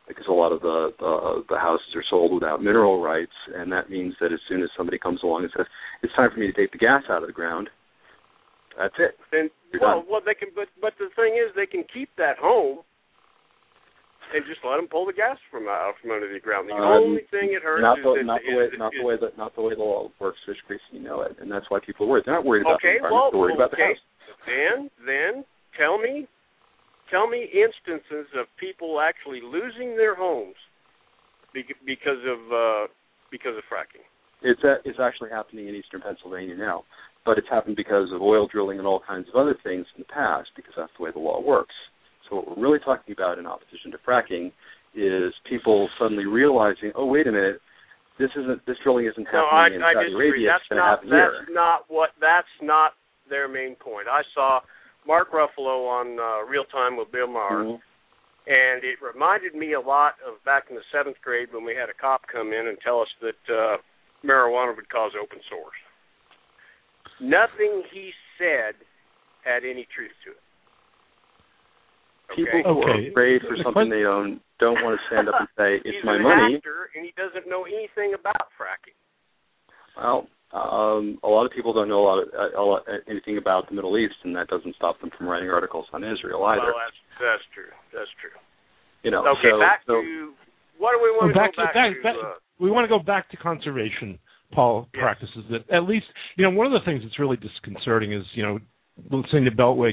[0.08, 3.90] because a lot of the the, the houses are sold without mineral rights, and that
[3.90, 5.66] means that as soon as somebody comes along and says,
[6.02, 7.68] "It's time for me to take the gas out of the ground,"
[8.78, 9.18] that's it.
[9.30, 10.06] Then You're well, done.
[10.10, 10.48] well, they can.
[10.54, 12.80] But but the thing is, they can keep that home
[14.34, 16.68] and just let them pull the gas from out from under the ground.
[16.68, 18.78] The Um, only thing it hurts not is the, that not the is- way is-
[18.78, 21.36] not the way that not the way the law works, fish grease, you know it,
[21.38, 22.24] and that's why people are worried.
[22.24, 23.12] They're not worried about Okay, the environment.
[23.22, 23.92] well, they're worried about the okay.
[23.92, 24.02] house.
[24.46, 25.44] Then then
[25.76, 26.26] tell me
[27.12, 30.56] tell me instances of people actually losing their homes
[31.54, 32.86] because of uh
[33.30, 34.04] because of fracking.
[34.42, 36.82] It's a, it's actually happening in eastern Pennsylvania now,
[37.24, 40.10] but it's happened because of oil drilling and all kinds of other things in the
[40.12, 41.74] past because that's the way the law works.
[42.28, 44.50] So what we're really talking about in opposition to fracking
[44.94, 47.60] is people suddenly realizing, oh wait a minute,
[48.18, 50.28] this isn't this drilling isn't happening No, I, in I Saudi disagree.
[50.28, 50.48] Arabia.
[50.50, 51.54] That's it's not happen that's here.
[51.54, 52.92] not what that's not
[53.30, 54.08] their main point.
[54.10, 54.60] I saw
[55.06, 57.80] Mark Ruffalo on uh, Real Time with Bill Maher, Mhm.
[58.46, 61.88] and it reminded me a lot of back in the seventh grade when we had
[61.90, 63.76] a cop come in and tell us that uh,
[64.24, 65.74] marijuana would cause open sores.
[67.20, 68.74] Nothing he said
[69.44, 70.36] had any truth to it.
[72.32, 72.44] Okay?
[72.44, 72.90] People who Okay.
[72.90, 75.96] are afraid for something question- they own don't want to stand up and say, "It's
[75.96, 78.94] He's my an money." actor and he doesn't know anything about fracking.
[79.96, 83.38] Well, um, a lot of people don't know a lot, of, uh, a lot anything
[83.38, 86.62] about the Middle East, and that doesn't stop them from writing articles on Israel either.
[86.62, 87.72] Well, that's that's true.
[87.92, 88.36] That's true.
[89.02, 90.32] you know, Okay, so, back so to
[90.78, 92.02] what do we want Well, to back go to- back, back- to?
[92.02, 94.18] back- uh, we want to go back to conservation
[94.52, 95.00] Paul Yes.
[95.02, 98.42] practices that at least you know one of the things that's really disconcerting is you
[98.42, 98.58] know
[99.10, 99.92] listening to beltway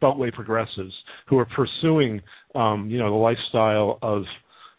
[0.00, 0.94] beltway progressives
[1.26, 2.22] who are pursuing
[2.54, 4.22] um you know the lifestyle of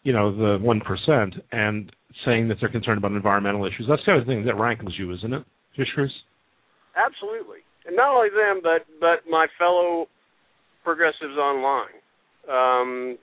[0.04, 1.92] you know the one percent and
[2.24, 5.12] saying that they're concerned about environmental issues that's the kind of thing that rankles you
[5.12, 5.44] isn't it
[5.78, 6.14] Fishgrease
[6.98, 10.06] Absolutely, and not only them, but but my fellow
[10.82, 11.94] progressives online.
[12.50, 13.18] Um,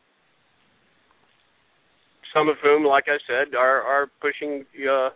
[2.33, 5.09] some of whom, like I said, are are pushing uh,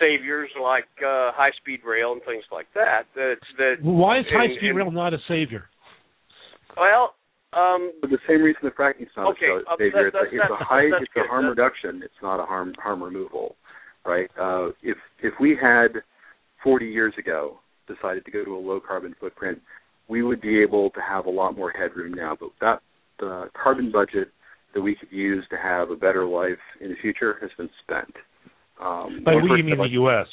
[0.00, 3.04] saviors like uh, high speed rail and things like that.
[3.14, 5.68] That that why is high speed rail not a savior
[6.76, 7.15] well,
[7.56, 10.10] Um, For the same reason the fracking's not Okay, a uh, savior.
[10.12, 12.02] that- it's a, that's- it's a high, that's it's a harm That's- reduction.
[12.04, 13.56] It's not a harm harm removal,
[14.04, 14.30] right?
[14.38, 16.02] Uh, if if we had
[16.62, 19.60] 40 years ago decided to go to a low carbon footprint,
[20.08, 22.36] we would be able to have a lot more headroom now.
[22.38, 22.80] But that
[23.18, 24.28] the carbon budget
[24.74, 28.12] that we could use to have a better life in the future has been spent.
[28.78, 30.26] Um, By one we, you mean like- the U.S.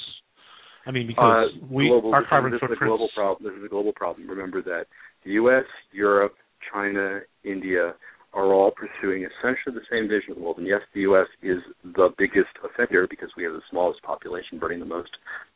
[0.86, 3.50] I mean because uh, we global, our this is- carbon this is a global problem.
[3.50, 4.30] This is a global problem.
[4.30, 4.88] Remember that
[5.24, 6.36] the U.S., Europe,
[6.72, 7.94] China, India
[8.34, 10.58] are all pursuing essentially the same vision of the world.
[10.58, 11.28] And yes, the U.S.
[11.42, 15.12] is the biggest offender because we have the smallest population burning the most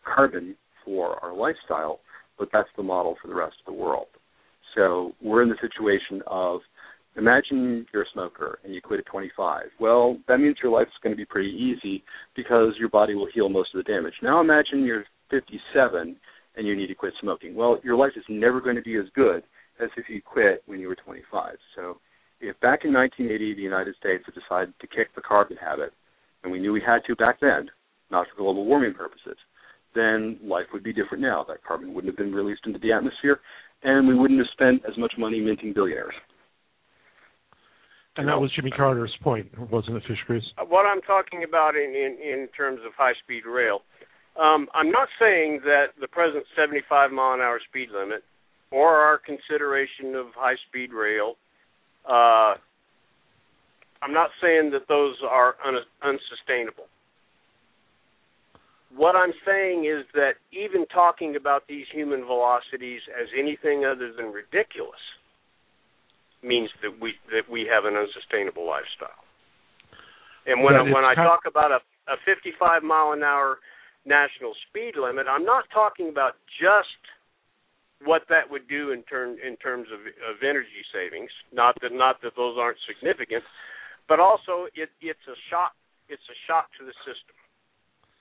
[0.06, 2.00] carbon for our lifestyle.
[2.38, 4.08] But that's the model for the rest of the world.
[4.76, 6.60] So we're in the situation of
[7.18, 9.64] imagine you're a smoker and you quit at 25.
[9.80, 12.04] Well, that means your life's going to be pretty easy
[12.36, 14.14] because your body will heal most of the damage.
[14.22, 16.16] Now imagine you're 57
[16.56, 17.56] and you need to quit smoking.
[17.56, 19.42] Well, your life is never going to be as good
[19.82, 21.56] as if you quit when you were 25.
[21.76, 21.98] So
[22.40, 25.94] if back in 1980 the United States had decided to kick the carbon habit,
[26.44, 27.70] and we knew we had to back then,
[28.12, 29.38] not for global warming purposes,
[29.96, 31.46] then life would be different now.
[31.48, 33.40] That carbon wouldn't have been released into the atmosphere,
[33.84, 36.14] and we wouldn't have spent as much money minting billionaires.
[38.18, 40.42] And that was Jimmy Carter's point, wasn't it, Fishgrease?
[40.58, 43.82] Uh, what I'm talking about in in, in terms of high speed rail,
[44.40, 48.24] um, I'm not saying that the present 75 mile an hour speed limit
[48.72, 51.36] or our consideration of high speed rail.
[52.08, 52.56] Uh,
[54.02, 56.86] I'm not saying that those are un- unsustainable.
[58.96, 64.32] What I'm saying is that even talking about these human velocities as anything other than
[64.32, 65.02] ridiculous
[66.44, 69.24] means that we that we have an unsustainable lifestyle.
[70.46, 73.60] And when I, when I talk about a, a 55 mile an hour
[74.06, 76.96] national speed limit, I'm not talking about just
[78.04, 81.30] what that would do in term in terms of of energy savings.
[81.54, 83.44] Not that not that those aren't significant,
[84.08, 85.74] but also it it's a shock
[86.10, 87.36] it's a shock to the system.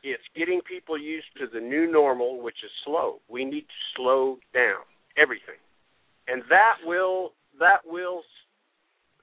[0.03, 3.21] It's getting people used to the new normal, which is slow.
[3.29, 4.87] We need to slow down
[5.17, 5.61] everything,
[6.29, 8.23] and that will that will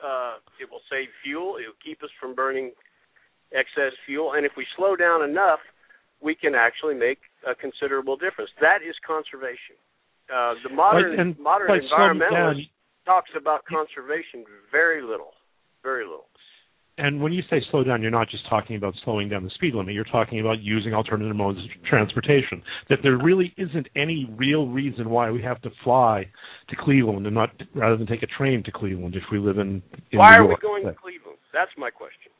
[0.04, 1.58] uh, it will save fuel.
[1.58, 2.72] It will keep us from burning
[3.54, 5.60] excess fuel, and if we slow down enough,
[6.22, 8.50] we can actually make a considerable difference.
[8.62, 9.78] That is conservation.
[10.32, 12.70] Uh, the modern Like, and modern slowing environmentalist
[13.06, 15.32] talks about conservation very little,
[15.84, 16.26] very little.
[17.00, 19.74] And when you say slow down, you're not just talking about slowing down the speed
[19.74, 19.96] limit.
[19.96, 22.62] You're talking about using alternative modes of transportation.
[22.88, 26.30] That there really isn't any real reason why we have to fly
[26.70, 29.82] to Cleveland and not rather than take a train to Cleveland if we live in.
[30.12, 30.62] in Why New are we York.
[30.62, 31.40] going to Cleveland?
[31.52, 32.32] That's my question.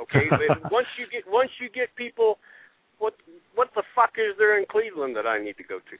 [0.00, 2.38] Okay, But once you get once you get people,
[2.98, 3.14] what
[3.54, 5.96] what the fuck is there in Cleveland that I need to go to?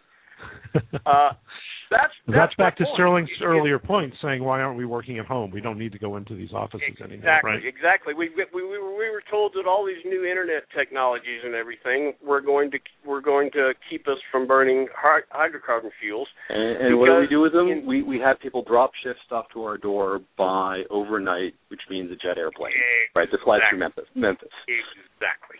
[1.06, 1.30] Uh,
[1.90, 2.94] that's That's, my back to point.
[2.94, 5.50] Stirling's It- it- earlier point, saying why aren't we working at home?
[5.52, 7.64] We don't need to go into these offices anymore, Exactly, right?
[7.64, 8.12] exactly.
[8.14, 12.14] We, we we were we were told that all these new internet technologies and everything
[12.24, 16.28] were going to were going to keep us from burning hydrocarbon fuels.
[16.48, 17.68] And, and what do we do with them?
[17.68, 22.10] in- we we have people drop shift stuff to our door by overnight, which means
[22.10, 22.74] a jet airplane,
[23.14, 23.30] right?
[23.30, 24.04] That flies through Memphis.
[24.16, 24.50] Memphis.
[24.66, 25.58] Exactly.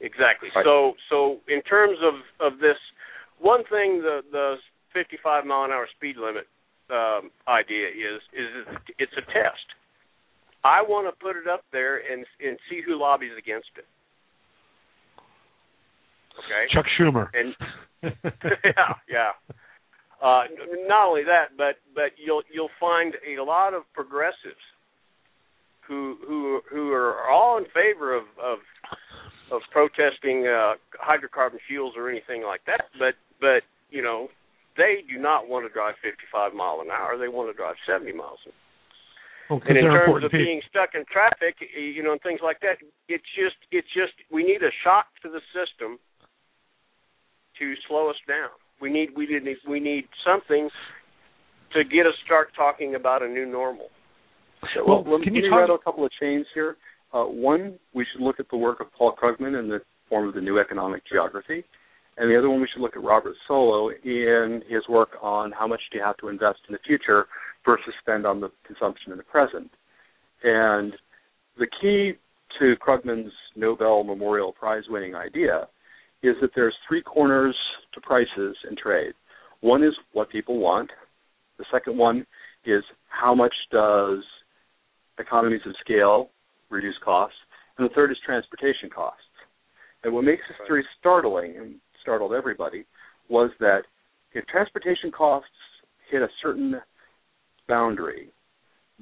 [0.00, 0.48] Exactly.
[0.56, 0.64] Right.
[0.64, 2.78] So so in terms of of this,
[3.40, 4.56] one thing the the
[4.92, 6.46] 55 mile an hour speed limit
[6.90, 9.66] um, idea is is it's a test.
[10.62, 13.86] I want to put it up there and and see who lobbies against it.
[16.38, 16.72] Okay.
[16.72, 17.28] Chuck Schumer.
[17.34, 17.54] And
[18.64, 19.32] yeah, yeah.
[20.22, 20.44] Uh,
[20.86, 24.60] not only that, but but you'll you'll find a lot of progressives
[25.86, 28.58] who who who are all in favor of of
[29.50, 32.84] of protesting uh, hydrocarbon fuels or anything like that.
[32.98, 34.28] But but you know
[34.76, 37.18] they do not want to drive 55 mile an hour.
[37.18, 38.38] They want to drive 70 miles.
[38.46, 38.52] An
[39.50, 40.46] Well, 'cause and in terms of people.
[40.46, 42.78] being stuck in traffic, you know, and things like that,
[43.08, 45.98] it's just it's just we need a shock to the system
[47.58, 48.50] to slow us down.
[48.80, 50.70] We need we need we need something
[51.74, 53.90] to get us start talking about a new normal.
[54.74, 56.76] So, Well, let, can let you rattle a couple of chains here.
[57.12, 60.34] Uh, one, we should look at the work of Paul Krugman in the form of
[60.34, 61.64] the New Economic Geography.
[62.20, 65.66] And the other one, we should look at Robert Solow in his work on how
[65.66, 67.26] much do you have to invest in the future
[67.64, 69.70] versus spend on the consumption in the present.
[70.42, 70.92] And
[71.58, 72.12] the key
[72.58, 75.66] to Krugman's Nobel Memorial Prize winning idea
[76.22, 77.56] is that there's three corners
[77.94, 79.14] to prices in trade.
[79.62, 80.90] One is what people want.
[81.56, 82.26] The second one
[82.66, 84.18] is how much does
[85.18, 86.28] economies of scale
[86.68, 87.38] reduce costs,
[87.78, 89.22] and the third is transportation costs.
[90.04, 92.84] And what makes this very startling and startled everybody
[93.28, 93.82] was that
[94.32, 95.48] if transportation costs
[96.10, 96.80] hit a certain
[97.68, 98.32] boundary,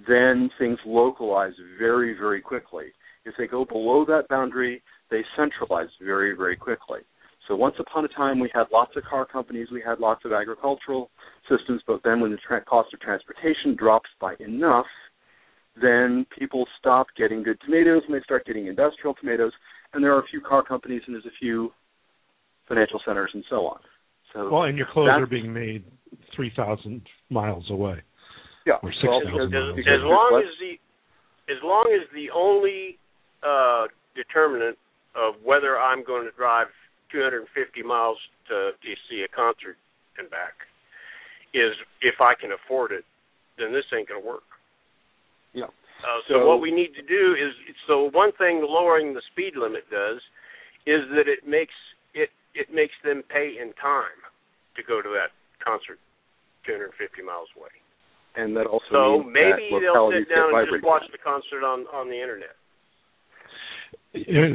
[0.06, 2.86] then things localize very, very quickly.
[3.24, 7.00] If they go below that boundary, they centralize very, very quickly.
[7.48, 10.32] So once upon a time, we had lots of car companies, we had lots of
[10.32, 11.10] agricultural
[11.48, 14.86] systems, but then when the tra- cost of transportation drops by enough,
[15.80, 19.52] then people stop getting good tomatoes and they start getting industrial tomatoes,
[19.92, 21.72] and there are a few car companies and there's a few
[22.68, 23.80] financial centers and so on.
[24.32, 25.84] So well, and your clothes are being made
[26.36, 28.02] three thousand miles away.
[28.66, 29.78] Yeah, or six thousand well, miles.
[29.78, 32.98] As long as the as long as the only
[33.42, 34.76] uh, determinant
[35.16, 36.68] of whether I'm going to drive
[37.10, 37.48] 250
[37.82, 39.80] miles to, to see a concert
[40.18, 40.68] and back
[41.54, 43.04] is if I can afford it,
[43.56, 44.44] then this ain't going to work.
[45.54, 45.72] Yeah.
[46.04, 47.50] Uh, so, so what we need to do is
[47.88, 50.20] so one thing lowering the speed limit does
[50.86, 51.74] is that it makes
[52.54, 54.20] it it makes them pay in time
[54.76, 55.34] to go to that
[55.64, 55.98] concert
[56.66, 57.72] 250 miles away.
[58.36, 61.64] And that also so means maybe that they'll sit down and just watch the concert
[61.64, 62.54] on on the internet.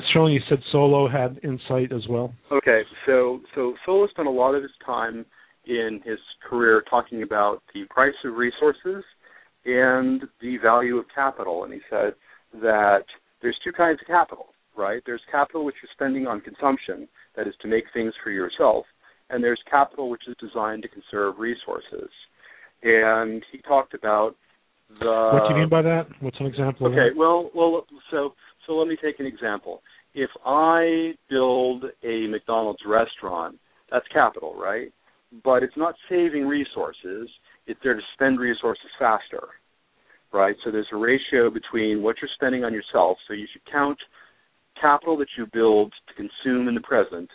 [0.10, 2.34] Stirling, you said Solow had insight as well.
[2.52, 5.26] Okay, so so Solow spent a lot of his time
[5.66, 9.04] in his career talking about the price of resources
[9.66, 12.14] and the value of capital, and he said
[12.62, 13.06] that
[13.42, 14.48] there's two kinds of capital,
[14.78, 15.02] right?
[15.06, 18.86] There's capital which you're spending on consumption, that is to make things for yourself,
[19.30, 22.10] and there's capital which is designed to conserve resources.
[22.84, 24.36] And he talked about
[25.00, 25.32] the.
[25.34, 26.08] What do you mean by that?
[26.20, 26.88] What's an example?
[26.88, 28.34] Okay, well, well, so
[28.66, 29.82] so let me take an example.
[30.14, 33.58] If I build a McDonald's restaurant,
[33.92, 34.92] that's capital, right?
[35.44, 37.30] But it's not saving resources.
[37.66, 39.48] It's there to spend resources faster,
[40.32, 40.56] right?
[40.64, 43.18] So there's a ratio between what you're spending on yourself.
[43.28, 43.98] So you should count
[44.80, 47.30] capital that you build to consume in the present,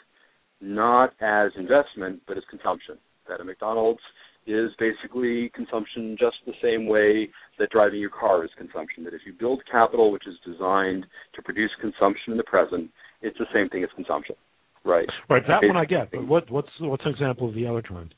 [0.61, 2.99] not as investment, but as consumption.
[3.29, 4.01] That a McDonald's
[4.47, 7.29] is basically consumption just the same way
[7.59, 9.05] that driving your car is consumption.
[9.05, 13.37] That if you build capital which is designed to produce consumption in the present, it's
[13.39, 14.37] the same thing as consumption.
[14.85, 15.09] Right.
[15.29, 15.43] Right.
[15.47, 16.11] That one I get.
[16.11, 18.15] But what what's what's an example of the other kind?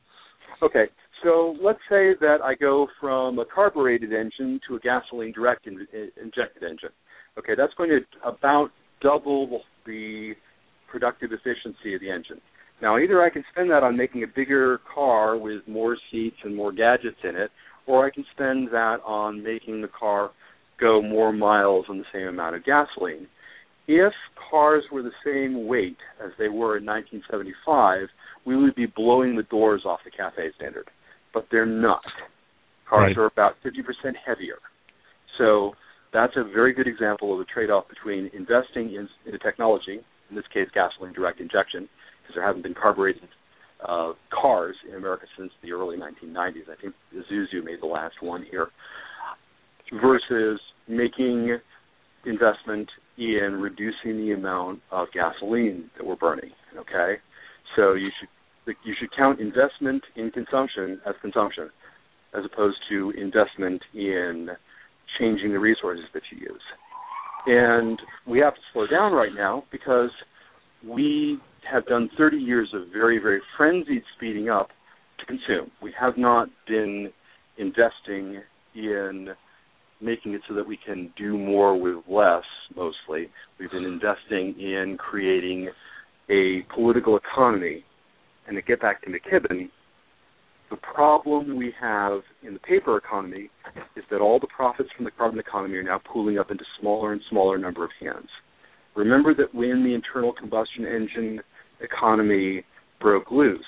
[0.63, 0.87] Okay.
[1.23, 5.87] So let's say that I go from a carbureted engine to a gasoline direct in,
[6.23, 6.91] injected engine.
[7.39, 8.71] Okay, that's going to about
[9.03, 10.35] double the
[10.91, 12.41] productive efficiency of the engine.
[12.83, 16.57] Now, either I can spend that on making a bigger car with more seats and
[16.57, 17.51] more gadgets in it,
[17.87, 20.31] or I can spend that on making the car
[20.81, 23.27] go more miles on the same amount of gasoline.
[23.87, 24.13] If
[24.51, 28.09] cars were the same weight as they were in 1975,
[28.47, 30.89] we would be blowing the doors off the CAFE standard,
[31.35, 32.03] but they're not.
[32.89, 33.19] Cars right.
[33.19, 34.59] are about 50% heavier.
[35.39, 35.73] So
[36.13, 40.45] that's a very good example of a trade-off between investing in, in technology, in this
[40.53, 41.89] case gasoline direct injection,
[42.23, 43.29] because there haven't been carbureted
[43.87, 46.69] uh, cars in America since the early 1990s.
[46.71, 48.69] I think Isuzu made the last one here.
[50.03, 51.59] Versus making
[52.25, 52.89] investment
[53.19, 56.51] in reducing the amount of gasoline that we're burning.
[56.77, 57.15] Okay,
[57.77, 58.29] so you should
[58.85, 61.71] you should count investment in consumption as consumption,
[62.39, 64.51] as opposed to investment in
[65.19, 66.63] changing the resources that you use.
[67.47, 70.11] And we have to slow down right now because
[70.87, 71.39] we
[71.71, 74.69] have done 30 years of very, very frenzied speeding up
[75.19, 75.71] to consume.
[75.83, 77.11] We have not been
[77.59, 78.41] investing
[78.75, 79.29] in
[80.01, 82.45] making it so that we can do more with less,
[82.75, 83.31] mostly.
[83.59, 85.71] We've been investing in creating
[86.31, 87.85] a political economy.
[88.47, 89.69] And to get back to McKibben,
[90.71, 93.51] the problem we have in the paper economy
[93.97, 97.13] is that all the profits from the carbon economy are now pooling up into smaller
[97.13, 98.29] and smaller number of hands.
[98.95, 101.41] Remember that when the internal combustion engine
[101.81, 102.65] economy
[103.01, 103.65] broke loose,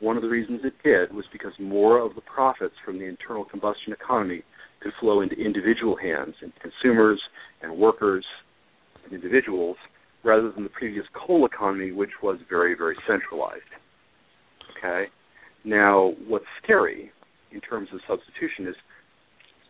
[0.00, 3.44] one of the reasons it did was because more of the profits from the internal
[3.44, 4.42] combustion economy
[4.80, 7.20] could flow into individual hands, and consumers
[7.62, 8.24] and workers
[9.04, 9.76] and individuals,
[10.24, 13.60] rather than the previous coal economy, which was very, very centralized.
[14.78, 15.10] Okay?
[15.64, 17.10] Now, what's scary
[17.52, 18.74] in terms of substitution is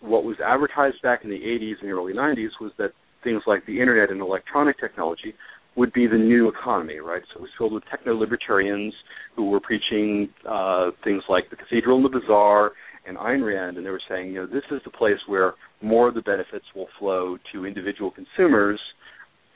[0.00, 3.64] what was advertised back in the 80s and the early 90s was that things like
[3.66, 5.34] the internet and electronic technology
[5.76, 7.22] would be the new economy, right?
[7.32, 8.92] So it was filled with techno libertarians
[9.36, 12.72] who were preaching uh, things like the cathedral and the bazaar
[13.06, 16.08] and Ayn Rand, and they were saying, you know, this is the place where more
[16.08, 18.80] of the benefits will flow to individual consumers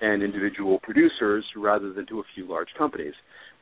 [0.00, 3.14] and individual producers rather than to a few large companies.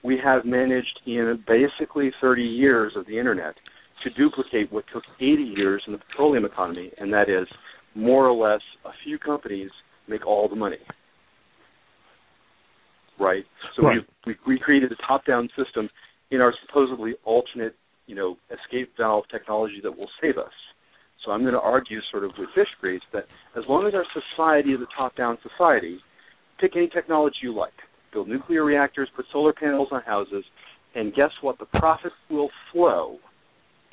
[0.02, 3.54] We have managed in basically 30 years of the internet
[4.02, 7.46] to duplicate what took 80 years in the petroleum economy, and that is
[7.94, 9.70] more or less a few companies
[10.08, 10.78] make all the money.
[13.20, 13.44] Right?
[13.76, 14.00] So right.
[14.26, 15.88] we we created a top-down system
[16.32, 17.76] in our supposedly alternate,
[18.06, 20.52] you know, escape valve technology that will save us.
[21.24, 23.26] So I'm going to argue, sort of with fish grease, that
[23.56, 25.98] as long as our society is a top-down society,
[26.58, 27.72] pick any technology you like,
[28.12, 30.44] build nuclear reactors, put solar panels on houses,
[30.94, 31.58] and guess what?
[31.58, 33.18] The profit will flow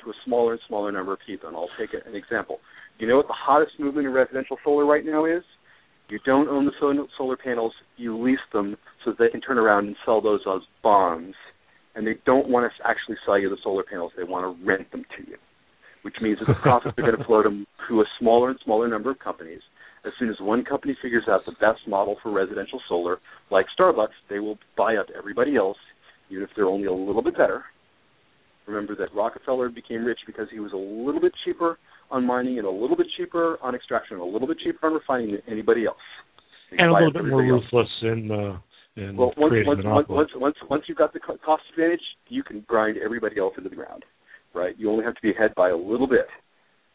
[0.04, 1.48] to a smaller and smaller number of people.
[1.48, 2.58] And I'll take an example.
[2.98, 5.42] You know what the hottest movement in residential solar right now is?
[6.10, 6.72] You don't own the
[7.16, 10.62] solar panels, you lease them so that they can turn around and sell those as
[10.82, 11.36] bonds.
[11.94, 14.90] And they don't want to actually sell you the solar panels, they want to rent
[14.90, 15.36] them to you,
[16.02, 18.88] which means that the profits are going to flow to, to a smaller and smaller
[18.88, 19.60] number of companies.
[20.04, 23.18] As soon as one company figures out the best model for residential solar,
[23.50, 25.76] like Starbucks, they will buy up everybody else,
[26.30, 27.64] even if they're only a little bit better.
[28.66, 31.78] Remember that Rockefeller became rich because he was a little bit cheaper
[32.10, 34.94] on mining and a little bit cheaper on extraction and a little bit cheaper on
[34.94, 35.96] refining than anybody else.
[36.70, 38.58] And a little bit more ruthless in uh,
[38.96, 40.16] in well, once, creating once, monopoly.
[40.16, 43.76] once, once, once you've got the cost advantage, you can grind everybody else into the
[43.76, 44.04] ground,
[44.54, 44.74] right?
[44.78, 46.26] You only have to be ahead by a little bit,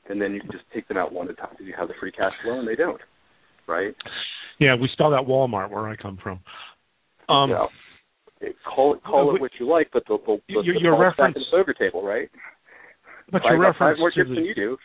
[0.10, 1.88] and then you can just take them out one at a time because you have
[1.88, 3.02] the free cash flow, and they don't,
[3.68, 3.96] right?
[4.60, 6.40] Yeah, we saw that Walmart where I come from.
[7.28, 7.66] Um, yeah.
[8.76, 11.36] Call it call it what you like, but the the, the, your, the your reference,
[11.36, 12.30] back in the table, right?
[13.32, 14.78] But your reference five more chips the, than you do.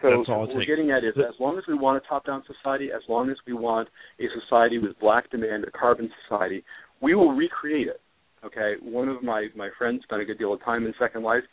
[0.00, 2.44] So That's all what we're getting at is as long as we want a top-down
[2.46, 3.88] society, as long as we want
[4.20, 6.64] a society with black demand, a carbon society,
[7.02, 8.00] we will recreate it.
[8.44, 11.44] Okay, one of my my friends spent a good deal of time in Second Life,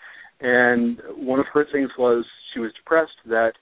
[0.41, 3.53] and one of her things was she was depressed that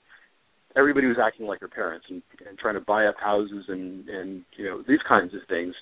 [0.75, 4.43] everybody was acting like her parents and, and trying to buy up houses and and
[4.57, 5.73] you know these kinds of things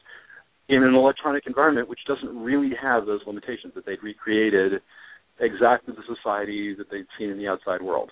[0.69, 4.81] in an electronic environment which doesn't really have those limitations that they'd recreated
[5.39, 8.09] exactly the society that they'd seen in the outside world.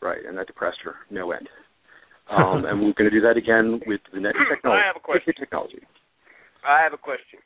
[0.00, 1.48] Right, and that depressed her no end.
[2.30, 4.84] Um, and we're going to do that again with the next technology.
[4.84, 5.34] I have a question.
[5.34, 5.80] Technology.
[6.62, 7.40] I have a question.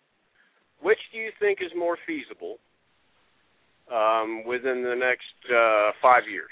[0.82, 2.58] Which do you think is more feasible
[3.90, 6.50] um, within the next uh, five years?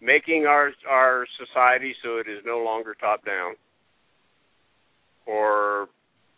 [0.00, 3.54] Making our our society so it is no longer top down,
[5.26, 5.88] or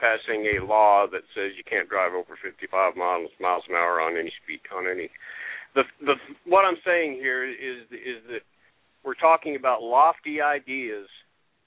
[0.01, 4.19] passing a law that says you can't drive over 55 miles miles an hour on
[4.19, 5.09] any speed on any.
[5.75, 6.15] The the
[6.45, 8.43] what I'm saying here is is that
[9.05, 11.07] we're talking about lofty ideas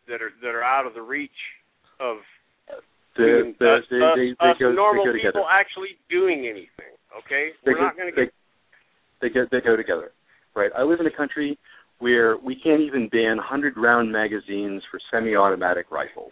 [0.07, 1.39] that are that are out of the reach
[1.99, 2.17] of
[3.15, 6.94] The, the, us, they, us, us normal people actually doing anything.
[7.17, 8.33] Okay, They we're go, not going to they, get.
[9.21, 10.11] they go they go together,
[10.55, 10.71] right?
[10.77, 11.57] I live in a country
[11.99, 16.31] where we can't even ban hundred round magazines for semi-automatic rifles.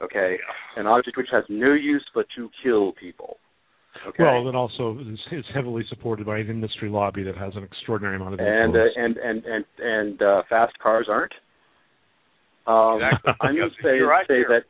[0.00, 0.36] Okay,
[0.76, 3.36] an object which has no use but to kill people.
[4.06, 7.64] Okay, Well, it also is, is heavily supported by an industry lobby that has an
[7.64, 8.94] extraordinary amount of and uh, influence.
[8.96, 11.32] and and and and uh, fast cars aren't.
[12.66, 13.32] Um, Exactly.
[13.40, 14.60] I'm going Yes, to say you're right say there.
[14.60, 14.64] that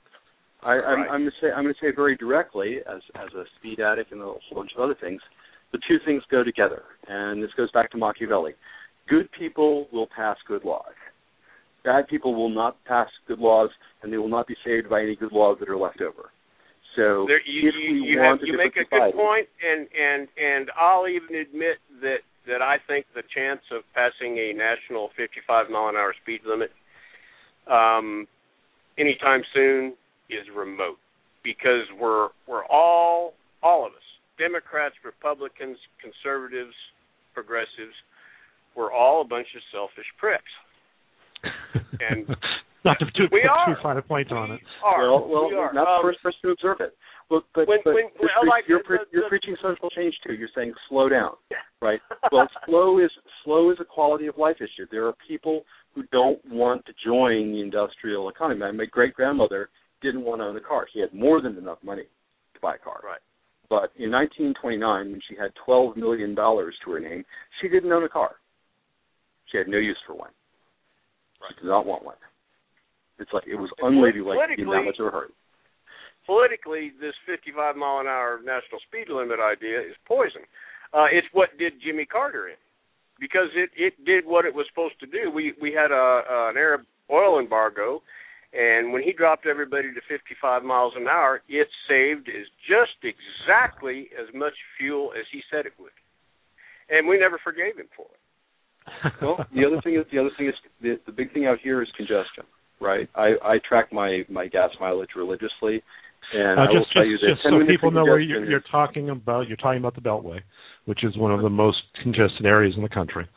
[0.63, 1.11] I, I'm, Right.
[1.11, 4.13] I'm going to say I'm going to say very directly as as a speed addict
[4.13, 5.21] and a whole bunch of other things.
[5.73, 8.55] The two things go together, and this goes back to Machiavelli.
[9.09, 10.97] Good people will pass good laws.
[11.85, 13.71] Bad people will not pass good laws,
[14.03, 16.31] and they will not be saved by any good laws that are left over.
[16.97, 19.49] So There, you if you, we you, want have, you make a different good point,
[19.63, 24.53] and and and I'll even admit that that I think the chance of passing a
[24.57, 26.71] national 55 mile an hour speed limit
[27.71, 28.27] um,
[28.99, 29.95] anytime soon
[30.31, 30.99] is remote
[31.45, 33.99] because we're we're all all of us
[34.39, 36.75] Democrats, Republicans, conservatives,
[37.35, 37.95] progressives,
[38.77, 40.53] we're all a bunch of selfish pricks.
[42.01, 42.27] and-
[42.85, 43.75] not to too, We put are.
[43.75, 44.61] too fine a point on it.
[44.63, 45.11] We are.
[45.11, 45.73] Well, well, we are.
[45.73, 46.95] not Um, the first person to observe it.
[47.29, 49.29] Look, but, When- but when- you're, well, pre- like you're, the- pre- the- you're the-
[49.29, 50.35] preaching social change too.
[50.35, 51.35] You're saying slow down,
[51.83, 52.01] right?
[52.31, 53.11] Well, slow is
[53.45, 54.87] slow is a quality of life issue.
[54.93, 55.65] There are people
[55.97, 58.61] who don't want to join the industrial economy.
[58.61, 59.69] My, my great grandmother
[60.03, 60.87] didn't want to own a car.
[60.93, 62.05] She had more than enough money
[62.55, 63.01] to buy a car.
[63.05, 63.21] Right.
[63.69, 67.25] But in 1929, when she had 12 million dollars to her name,
[67.61, 68.37] she didn't own a car.
[69.53, 70.31] She had no use for one.
[71.49, 72.17] She did not want one.
[73.19, 75.33] It's like it was unladylike in that much of a hurry.
[76.27, 80.43] politically, this 55 mile an hour national speed limit idea is poison.
[80.93, 82.61] Uh, it's what did Jimmy Carter in,
[83.21, 85.31] because it it did what it was supposed to do.
[85.31, 88.03] We we had a, a an Arab oil embargo,
[88.53, 94.09] and when he dropped everybody to 55 miles an hour, it saved is just exactly
[94.19, 95.93] as much fuel as he said it would,
[96.89, 99.13] and we never forgave him for it.
[99.23, 101.83] well, the other thing is the other thing is the, the big thing out here
[101.83, 102.45] is congestion,
[102.81, 103.09] right?
[103.15, 105.83] I I track my my gas mileage religiously,
[106.33, 108.65] and Uh, I will just tell you that just so people know where you're, you're
[108.71, 110.41] talking about, you're talking about the Beltway,
[110.87, 113.29] which is one of the most congested areas in the country.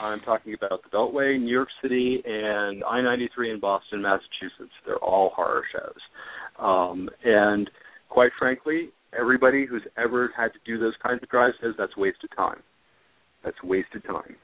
[0.00, 4.72] I'm talking about the Beltway, New York City, and I-93 in Boston, Massachusetts.
[4.86, 7.70] They're all horror shows, um, and
[8.08, 12.30] quite frankly, everybody who's ever had to do those kinds of drives says that's wasted
[12.36, 12.62] time.
[13.44, 14.36] That's wasted time.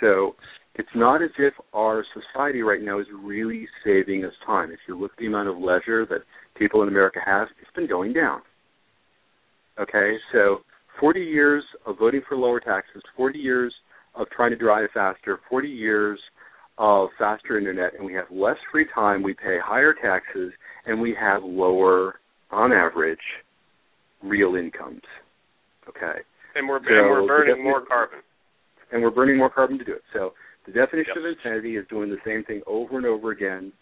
[0.00, 0.36] So
[0.74, 4.70] it's not as if our society right now is really saving us time.
[4.70, 6.22] If you look at the amount of leisure that
[6.56, 8.42] people in America have, it's been going down.
[9.80, 10.58] Okay, so
[11.00, 13.74] 40 years of voting for lower taxes, 40 years
[14.18, 16.20] of trying to drive faster, 40 years
[16.76, 20.52] of faster internet, and we have less free time, we pay higher taxes,
[20.86, 22.16] and we have lower,
[22.50, 23.18] on average,
[24.22, 25.02] real incomes.
[25.88, 26.20] Okay.
[26.54, 28.18] And we're, so and we're burning more carbon.
[28.92, 30.02] And we're burning more carbon to do it.
[30.12, 30.32] So
[30.66, 31.24] the definition yep.
[31.24, 33.72] of insanity is doing the same thing over and over again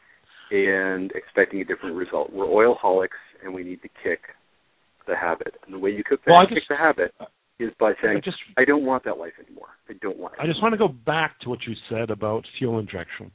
[0.50, 2.32] and expecting a different result.
[2.32, 4.20] We're oil holics, and we need to kick
[5.06, 5.54] the habit.
[5.64, 7.12] And the way you cook the, well, kick just, the habit
[7.58, 9.68] is by saying, I, just, I don't want that life anymore.
[9.88, 10.40] I don't want it.
[10.40, 13.30] I just want to go back to what you said about fuel injection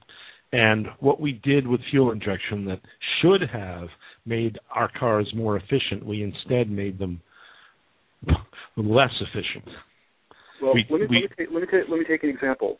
[0.51, 2.81] and what we did with fuel injection that
[3.21, 3.87] should have
[4.25, 6.05] made our cars more efficient.
[6.05, 7.21] We instead made them
[8.77, 9.65] less efficient.
[10.61, 12.29] Well, we, let, me, we, let, me take, let, me take, let me take an
[12.29, 12.77] example.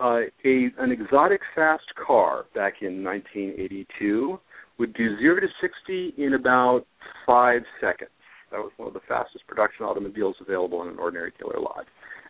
[0.00, 4.40] Uh, a an exotic fast car back in 1982
[4.78, 6.86] would do zero to sixty in about
[7.26, 8.10] five seconds.
[8.50, 11.84] That was one of the fastest production automobiles available in an ordinary dealer lot.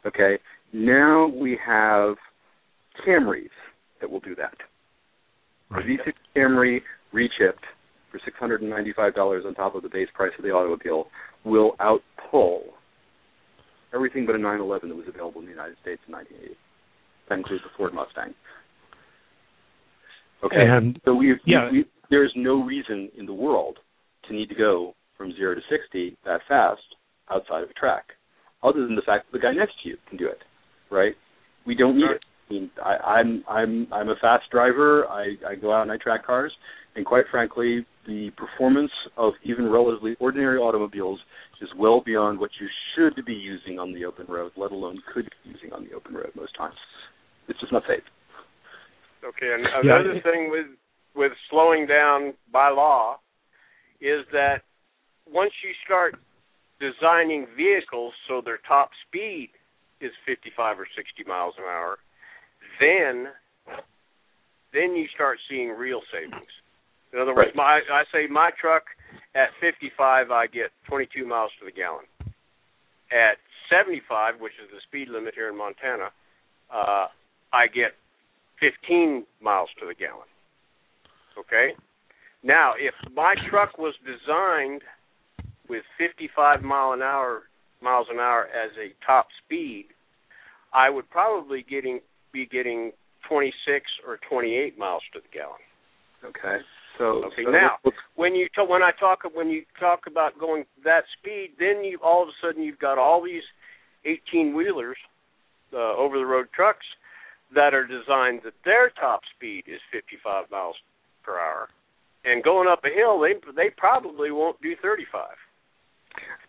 [0.06, 0.38] Okay,
[0.72, 2.16] now we have
[3.06, 3.48] Camrys
[4.00, 4.54] that will do that.
[5.70, 5.84] Right.
[5.86, 6.80] The V6 Camry
[7.14, 7.64] rechipped
[8.10, 11.06] for $695 on top of the base price of the automobile
[11.44, 12.60] will outpull
[13.94, 16.58] everything but a 911 that was available in the United States in 1980.
[17.28, 18.34] That includes the Ford Mustang.
[20.42, 21.70] Okay, and so we, yeah.
[21.70, 23.78] we, there is no reason in the world
[24.26, 26.80] to need to go from zero to sixty that fast
[27.30, 28.04] outside of a track,
[28.62, 30.38] other than the fact that the guy next to you can do it,
[30.90, 31.12] right?
[31.66, 32.24] We don't need it.
[32.48, 35.06] I mean, I, I'm I'm I'm a fast driver.
[35.06, 36.50] I, I go out and I track cars,
[36.96, 41.20] and quite frankly, the performance of even relatively ordinary automobiles
[41.60, 42.66] is well beyond what you
[42.96, 46.14] should be using on the open road, let alone could be using on the open
[46.14, 46.74] road most times.
[47.46, 48.02] It's just not safe.
[49.22, 50.22] Okay, and another yeah.
[50.22, 50.66] thing with
[51.14, 53.18] with slowing down by law
[54.00, 54.62] is that
[55.28, 56.14] once you start
[56.80, 59.50] designing vehicles so their top speed
[60.00, 61.98] is 55 or 60 miles an hour,
[62.80, 63.28] then
[64.72, 66.50] then you start seeing real savings.
[67.12, 68.84] In other words, my I say my truck
[69.34, 72.04] at 55 I get 22 miles to the gallon.
[73.10, 76.10] At 75, which is the speed limit here in Montana,
[76.72, 77.06] uh,
[77.52, 77.98] I get
[78.60, 80.28] 15 miles to the gallon.
[81.38, 81.74] Okay?
[82.42, 84.82] Now, if my truck was designed
[85.70, 87.42] with 55 mile an hour
[87.80, 89.86] miles an hour as a top speed,
[90.74, 92.00] I would probably getting
[92.32, 92.92] be getting
[93.28, 95.62] 26 or 28 miles to the gallon.
[96.24, 96.62] Okay.
[96.98, 97.44] So okay.
[97.44, 97.78] So now,
[98.16, 101.98] when you t- when I talk when you talk about going that speed, then you
[102.02, 103.42] all of a sudden you've got all these
[104.04, 104.96] 18 wheelers,
[105.72, 106.86] uh, over the road trucks
[107.54, 110.76] that are designed that their top speed is 55 miles
[111.22, 111.68] per hour,
[112.24, 115.28] and going up a hill, they they probably won't do 35.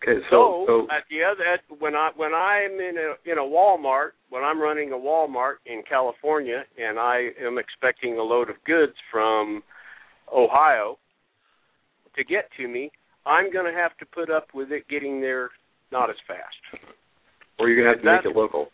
[0.02, 3.42] Okay, so, so, at the other at, when I when I'm in a in a
[3.42, 8.56] Walmart when I'm running a Walmart in California and I am expecting a load of
[8.66, 9.62] goods from
[10.34, 10.98] Ohio
[12.16, 12.90] to get to me,
[13.24, 15.50] I'm going to have to put up with it getting there
[15.92, 16.82] not as fast.
[17.58, 18.68] Or you're going to have to make it local,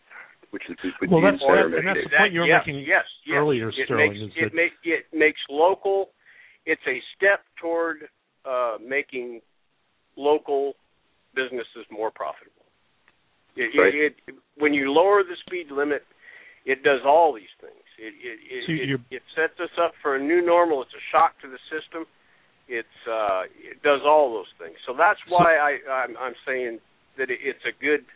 [0.51, 3.05] which is which well, that's, that, and that's the point you were yes, making yes,
[3.26, 3.36] yes.
[3.36, 4.12] earlier, it Stirling.
[4.12, 4.55] Makes, it, that...
[4.55, 6.11] makes, it makes local.
[6.64, 8.09] It's a step toward
[8.49, 9.41] uh, making
[10.19, 10.75] local
[11.35, 12.66] businesses more profitable.
[13.57, 13.95] It, right.
[13.95, 16.03] it, it, when you lower the speed limit,
[16.66, 17.87] it does all these things.
[17.99, 20.83] It it it, so it, it sets us up for a new normal.
[20.83, 22.07] It's a shock to the system.
[22.71, 24.79] It's uh, it does all those things.
[24.87, 26.79] So that's why so, I I'm, I'm saying
[27.16, 28.07] that it's a good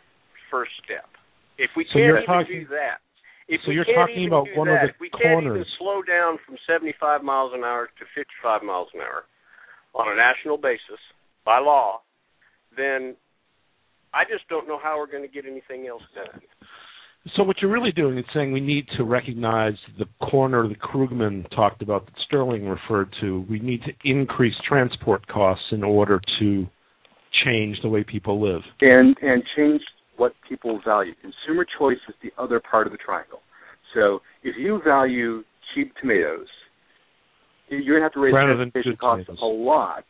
[0.47, 1.11] first step.
[1.59, 3.03] If we so can't even talking, do that,
[3.51, 5.11] if so we you're can't talking even about do one that, of the if we
[5.11, 5.43] corners.
[5.43, 9.27] can't even slow down from 75 miles an hour to 55 miles an hour
[9.91, 11.01] on a national basis
[11.45, 12.01] by law,
[12.75, 13.15] then
[14.13, 16.41] I just don't know how we're going to get anything else done.
[17.37, 21.49] So what you're really doing is saying we need to recognize the corner that Krugman
[21.55, 23.45] talked about that Stirling referred to.
[23.49, 26.67] We need to increase transport costs in order to
[27.45, 28.61] change the way people live.
[28.81, 29.81] And and change
[30.17, 31.13] what people value.
[31.21, 33.39] Consumer choice is the other part of the triangle.
[33.93, 36.47] So if you value cheap tomatoes,
[37.69, 39.39] you're going to have to raise Rather transportation costs tomatoes.
[39.41, 40.05] a lot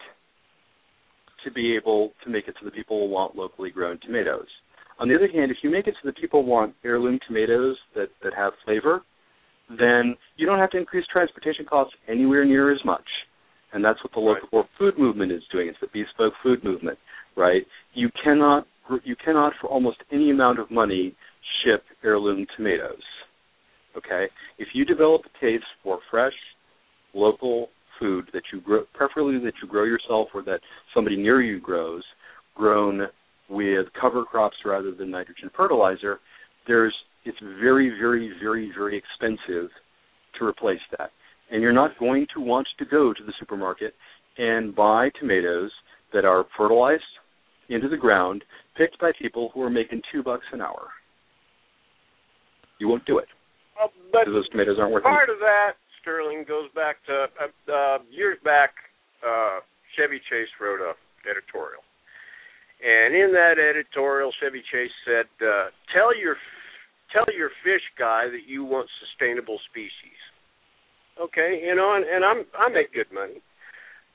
[1.43, 4.47] to be able to make it so that people will want locally grown tomatoes.
[4.99, 8.09] On the other hand, if you make it so that people want heirloom tomatoes that,
[8.23, 9.01] that have flavor,
[9.69, 13.05] then you don't have to increase transportation costs anywhere near as much.
[13.73, 14.69] And that's what the local right.
[14.77, 15.67] food movement is doing.
[15.67, 16.97] It's the bespoke food movement,
[17.35, 17.63] right?
[17.93, 18.67] You cannot
[19.03, 21.15] you cannot for almost any amount of money
[21.63, 23.01] ship heirloom tomatoes.
[23.97, 24.25] Okay,
[24.57, 26.33] if you develop a taste for fresh,
[27.13, 27.69] local
[27.99, 30.59] food that you grow, preferably that you grow yourself or that
[30.93, 32.03] somebody near you grows,
[32.55, 33.07] grown
[33.49, 36.19] with cover crops rather than nitrogen fertilizer,
[36.67, 36.93] there's
[37.25, 39.69] it's very, very, very, very expensive
[40.37, 41.11] to replace that.
[41.51, 43.93] And you're not going to want to go to the supermarket
[44.37, 45.71] and buy tomatoes
[46.11, 47.03] that are fertilized
[47.69, 48.43] into the ground,
[48.77, 50.89] picked by people who are making two bucks an hour.
[52.79, 53.27] You won't do it.
[53.77, 55.35] Well, but those tomatoes aren't worth part anything.
[55.35, 55.71] of that,
[56.03, 58.75] Stirling, goes back to uh, uh, years back.
[59.23, 59.63] Uh,
[59.95, 60.91] Chevy Chase wrote a
[61.23, 61.79] editorial,
[62.83, 66.35] and in that editorial, Chevy Chase said, uh, "Tell your
[67.15, 70.19] tell your fish guy that you want sustainable species."
[71.21, 73.39] Okay, you know, and, and I'm I make good money,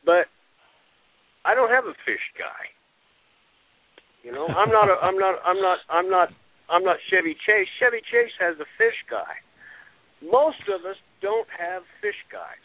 [0.04, 0.28] but
[1.46, 2.68] I don't have a fish guy.
[4.22, 6.28] You know, I'm not a I'm not I'm not I'm not
[6.68, 7.68] I'm not Chevy Chase.
[7.80, 9.40] Chevy Chase has a fish guy.
[10.20, 12.62] Most of us don't have fish guys.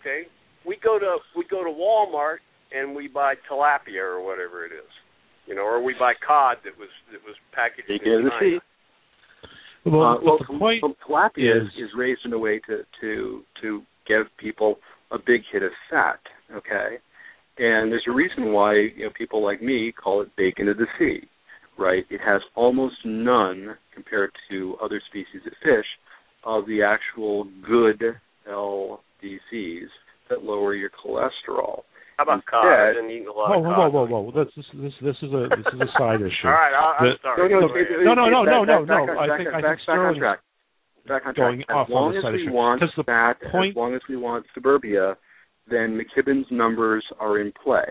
[0.00, 0.26] Okay?
[0.66, 2.38] We go to we go to Walmart
[2.72, 4.90] and we buy tilapia or whatever it is.
[5.46, 8.22] You know, or we buy cod that was that was packaged Take in it to
[8.24, 8.40] the China.
[8.40, 8.58] sea.
[9.86, 12.84] Well, uh, well, the point well, tilapia is- is, is raised in a way to
[13.00, 14.78] to to give people
[15.10, 16.20] a big hit of fat.
[16.54, 16.98] Okay,
[17.58, 20.86] and there's a reason why you know people like me call it bacon of the
[20.98, 21.26] sea,
[21.78, 22.04] right?
[22.10, 25.86] It has almost none compared to other species of fish
[26.44, 28.02] of the actual good
[28.48, 29.88] LDCs
[30.28, 31.82] that lower your cholesterol.
[32.16, 32.64] How about cod?
[32.66, 33.92] Instead- I've eating a lot whoa, of whoa, cod.
[33.92, 34.44] whoa, whoa, whoa!
[34.44, 36.44] This, this, this, this is a this is a side issue.
[36.44, 37.48] All right, I'll, I'm sorry.
[37.48, 37.86] No, no, Go ahead.
[37.90, 39.18] it- it- No, no, no, no, back- no, back no.
[39.18, 40.38] on- I think- on- I back- think on Stirling- track.
[41.08, 41.76] Back on going track.
[41.76, 42.52] off As on long the as we issue.
[42.52, 45.16] want 'Cause the that, point- as long as we want suburbia,
[45.66, 47.88] then McKibben's numbers are in play.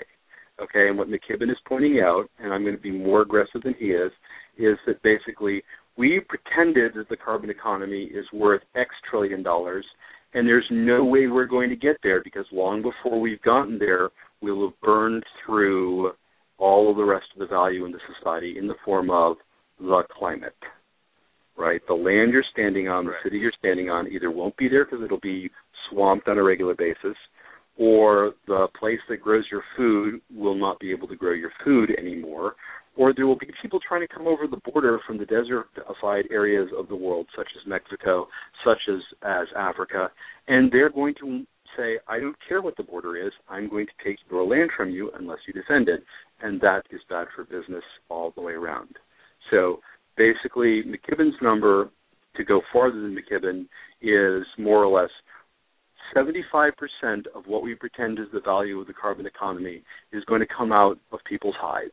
[0.61, 3.73] Okay, and what McKibben is pointing out, and I'm going to be more aggressive than
[3.75, 4.11] he is,
[4.57, 5.63] is that basically
[5.97, 9.85] we pretended that the carbon economy is worth X trillion dollars,
[10.33, 14.09] and there's no way we're going to get there because long before we've gotten there,
[14.41, 16.11] we'll have burned through
[16.57, 19.37] all of the rest of the value in the society in the form of
[19.79, 20.55] the climate.
[21.57, 21.81] Right?
[21.87, 25.03] The land you're standing on, the city you're standing on either won't be there because
[25.03, 25.49] it'll be
[25.89, 27.17] swamped on a regular basis,
[27.77, 31.91] or the place that grows your food will not be able to grow your food
[31.97, 32.55] anymore,
[32.99, 36.67] or there will be people trying to come over the border from the desertified areas
[36.77, 38.27] of the world, such as Mexico,
[38.65, 40.11] such as, as Africa,
[40.49, 41.45] and they're going to
[41.77, 44.89] say, I don't care what the border is, I'm going to take your land from
[44.89, 46.03] you unless you defend it.
[46.41, 48.97] And that is bad for business all the way around.
[49.49, 49.79] So
[50.17, 51.89] basically, McKibben's number,
[52.35, 53.61] to go farther than McKibben,
[54.01, 55.11] is more or less
[56.13, 56.71] 75%
[57.33, 60.73] of what we pretend is the value of the carbon economy is going to come
[60.73, 61.91] out of people's hides.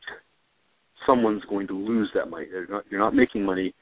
[1.07, 2.45] Someone's going to lose that money.
[2.51, 3.73] They're not, you're not making money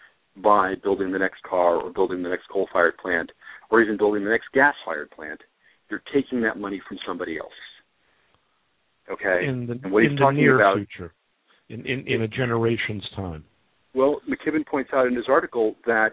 [0.42, 3.32] by building the next car or building the next coal-fired plant
[3.72, 5.42] or even building the next gas-fired plant.
[5.90, 7.52] You're taking that money from somebody else.
[9.12, 9.46] Okay?
[9.48, 11.14] in the And what he's in the talking near about- future,
[11.70, 13.44] in, in in a generation's time.
[13.94, 16.12] Well, McKibben points out in his article that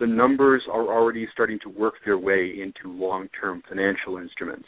[0.00, 4.66] the numbers are already starting to work their way into long-term financial instruments.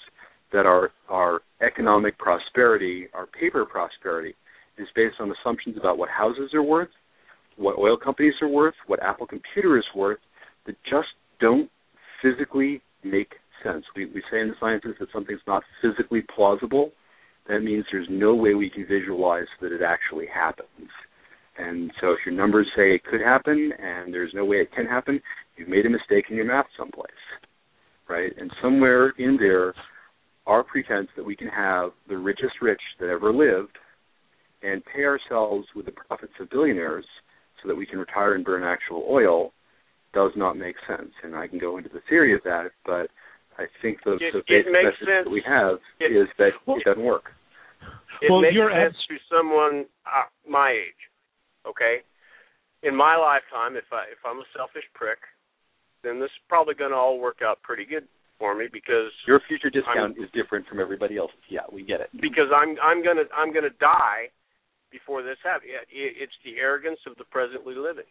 [0.52, 4.34] That our our economic prosperity, our paper prosperity,
[4.78, 6.90] is based on assumptions about what houses are worth,
[7.56, 10.18] what oil companies are worth, what Apple Computer is worth,
[10.66, 11.08] that just
[11.40, 11.70] don't
[12.22, 13.84] physically make sense.
[13.94, 16.92] We we say in the sciences that something's not physically plausible.
[17.48, 20.90] That means there's no way we can visualize that it actually happens.
[21.58, 24.84] And so if your numbers say it could happen and there's no way it can
[24.84, 25.20] happen,
[25.56, 27.10] you've made a mistake in your math someplace.
[28.08, 28.32] Right?
[28.38, 29.74] And somewhere in there
[30.46, 33.78] our pretense that we can have the richest rich that ever lived
[34.66, 37.04] and pay ourselves with the profits of billionaires
[37.62, 39.52] so that we can retire and burn actual oil
[40.12, 41.12] does not make sense.
[41.22, 43.10] And I can go into the theory of that, but
[43.58, 45.24] I think the, It- the it basic makes message sense.
[45.24, 47.32] that we have It- is that Well- it doesn't work.
[48.22, 51.02] It Well, makes you're sense abs- to someone uh, my age.
[51.66, 52.02] Okay,
[52.82, 55.18] in my lifetime, if I if I'm a selfish prick,
[56.02, 58.06] then this is probably going to all work out pretty good
[58.38, 61.36] for me because Your future discount is different from everybody else's.
[61.48, 62.08] Yeah, we get it.
[62.20, 64.30] because I'm I'm gonna I'm gonna die
[64.96, 65.76] before this happened.
[65.92, 68.08] It's the arrogance of the presently living.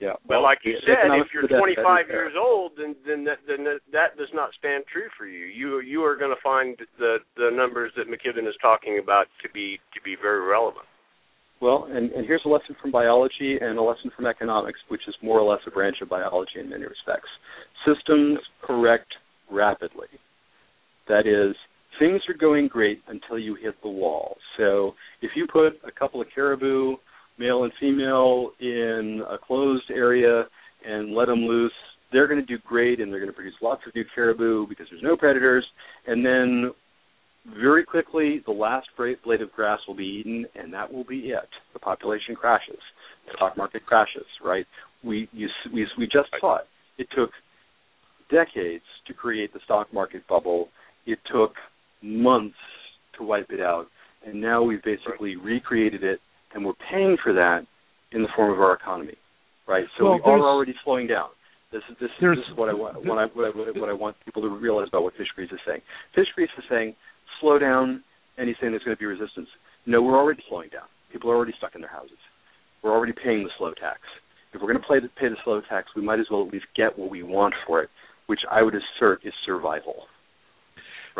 [0.00, 0.16] Yeah.
[0.26, 2.96] But like you said, if you're of the death, that 25 uh, years old, then
[3.06, 5.44] then that, then that does not stand true for you.
[5.44, 9.48] You you are going to find the the numbers that McKibben is talking about to
[9.52, 10.88] be to be very relevant.
[11.60, 15.14] Well, and, and here's a lesson from biology and a lesson from economics, which is
[15.22, 17.28] more or less a branch of biology in many respects.
[17.84, 19.12] Systems correct
[19.50, 20.08] rapidly.
[21.08, 21.54] That is,
[22.00, 24.36] things are going great until you hit the wall.
[24.56, 26.96] So if you put a couple of caribou,
[27.38, 30.46] male and female, in a closed area
[30.84, 31.72] and let them loose
[32.12, 34.86] they're going to do great and they're going to produce lots of new caribou because
[34.90, 35.64] there's no predators.
[36.06, 36.72] And then
[37.60, 41.48] very quickly, the last blade of grass will be eaten, and that will be it.
[41.72, 42.78] The population crashes.
[43.26, 44.26] The stock market crashes.
[44.44, 44.66] Right?
[45.04, 46.66] We you, we we just saw it.
[46.98, 47.30] It took
[48.30, 50.68] decades to create the stock market bubble.
[51.06, 51.52] It took
[52.02, 52.56] months
[53.18, 53.86] to wipe it out,
[54.26, 56.20] and now we've basically recreated it,
[56.54, 57.66] and we're paying for that
[58.12, 59.14] in the form of our economy.
[59.68, 59.84] Right?
[59.98, 61.28] So well, we are already slowing down.
[61.72, 64.16] This is this, this is what I want what I, what I what I want
[64.24, 65.80] people to realize about what Fishgrease is saying.
[66.16, 66.96] Fishgrease is saying
[67.40, 68.02] slow down,
[68.36, 69.46] saying there's going to be resistance.
[69.86, 70.88] No, we're already slowing down.
[71.12, 72.18] People are already stuck in their houses.
[72.82, 74.00] We're already paying the slow tax.
[74.52, 76.52] If we're going to pay the, pay the slow tax, we might as well at
[76.52, 77.90] least get what we want for it,
[78.26, 80.06] which I would assert is survival.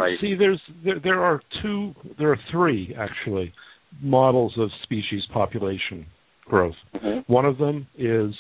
[0.01, 0.19] Right.
[0.21, 3.53] See, there's there, there are two, there are three actually
[4.03, 6.07] models of species population
[6.47, 6.75] growth.
[6.95, 7.33] Mm-hmm.
[7.33, 8.35] One of them is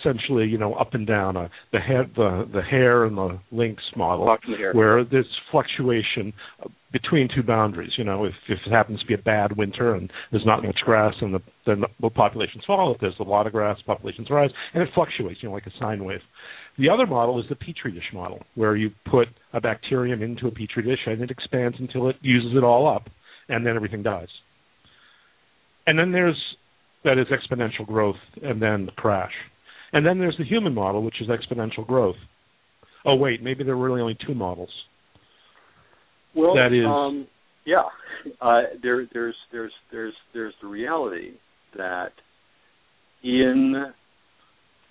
[0.00, 1.36] essentially, you know, up and down.
[1.36, 4.26] Uh, the head, the the hare and the lynx model,
[4.72, 6.32] where there's fluctuation
[6.92, 7.92] between two boundaries.
[7.96, 10.78] You know, if if it happens to be a bad winter and there's not much
[10.84, 12.94] grass, and the then the populations fall.
[12.94, 15.42] If there's a lot of grass, populations rise, and it fluctuates.
[15.42, 16.20] You know, like a sine wave.
[16.78, 20.50] The other model is the petri dish model, where you put a bacterium into a
[20.50, 23.08] petri dish and it expands until it uses it all up,
[23.48, 24.28] and then everything dies.
[25.86, 26.38] And then there's
[27.04, 29.32] that is exponential growth and then the crash.
[29.92, 32.16] And then there's the human model, which is exponential growth.
[33.04, 34.70] Oh wait, maybe there are really only two models.
[36.34, 37.26] Well, that is, um,
[37.64, 37.84] yeah.
[38.40, 41.32] Uh, there, there's, there's, there's, there's the reality
[41.76, 42.12] that
[43.22, 43.92] in,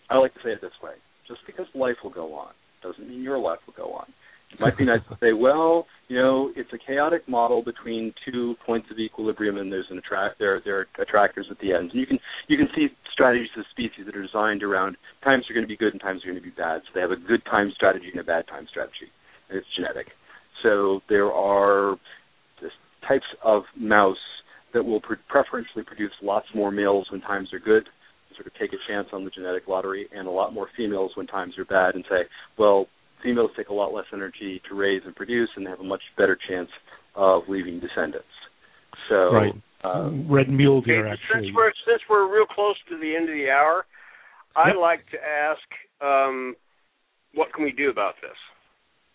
[0.09, 0.93] I like to say it this way:
[1.27, 2.51] just because life will go on
[2.83, 4.05] doesn't mean your life will go on.
[4.53, 8.55] It might be nice to say, well, you know, it's a chaotic model between two
[8.65, 11.91] points of equilibrium, and there's an attract there there are attractors at the ends.
[11.91, 15.53] And you can you can see strategies of species that are designed around times are
[15.53, 16.81] going to be good and times are going to be bad.
[16.85, 19.11] So they have a good time strategy and a bad time strategy,
[19.49, 20.07] and it's genetic.
[20.63, 21.97] So there are
[23.07, 24.17] types of mouse
[24.73, 27.87] that will pre- preferentially produce lots more males when times are good,
[28.37, 31.27] sort of take a chance on the genetic lottery, and a lot more females when
[31.27, 32.23] times are bad, and say,
[32.57, 32.87] well,
[33.23, 36.01] females take a lot less energy to raise and produce, and they have a much
[36.17, 36.69] better chance
[37.15, 38.27] of leaving descendants.
[39.09, 39.53] So, right.
[39.83, 41.05] Um, red mule deer.
[41.05, 43.85] Okay, actually, since we're since we're real close to the end of the hour,
[44.55, 44.81] I'd Yep.
[44.81, 45.67] like to ask,
[46.01, 46.55] um,
[47.35, 48.35] what can we do about this?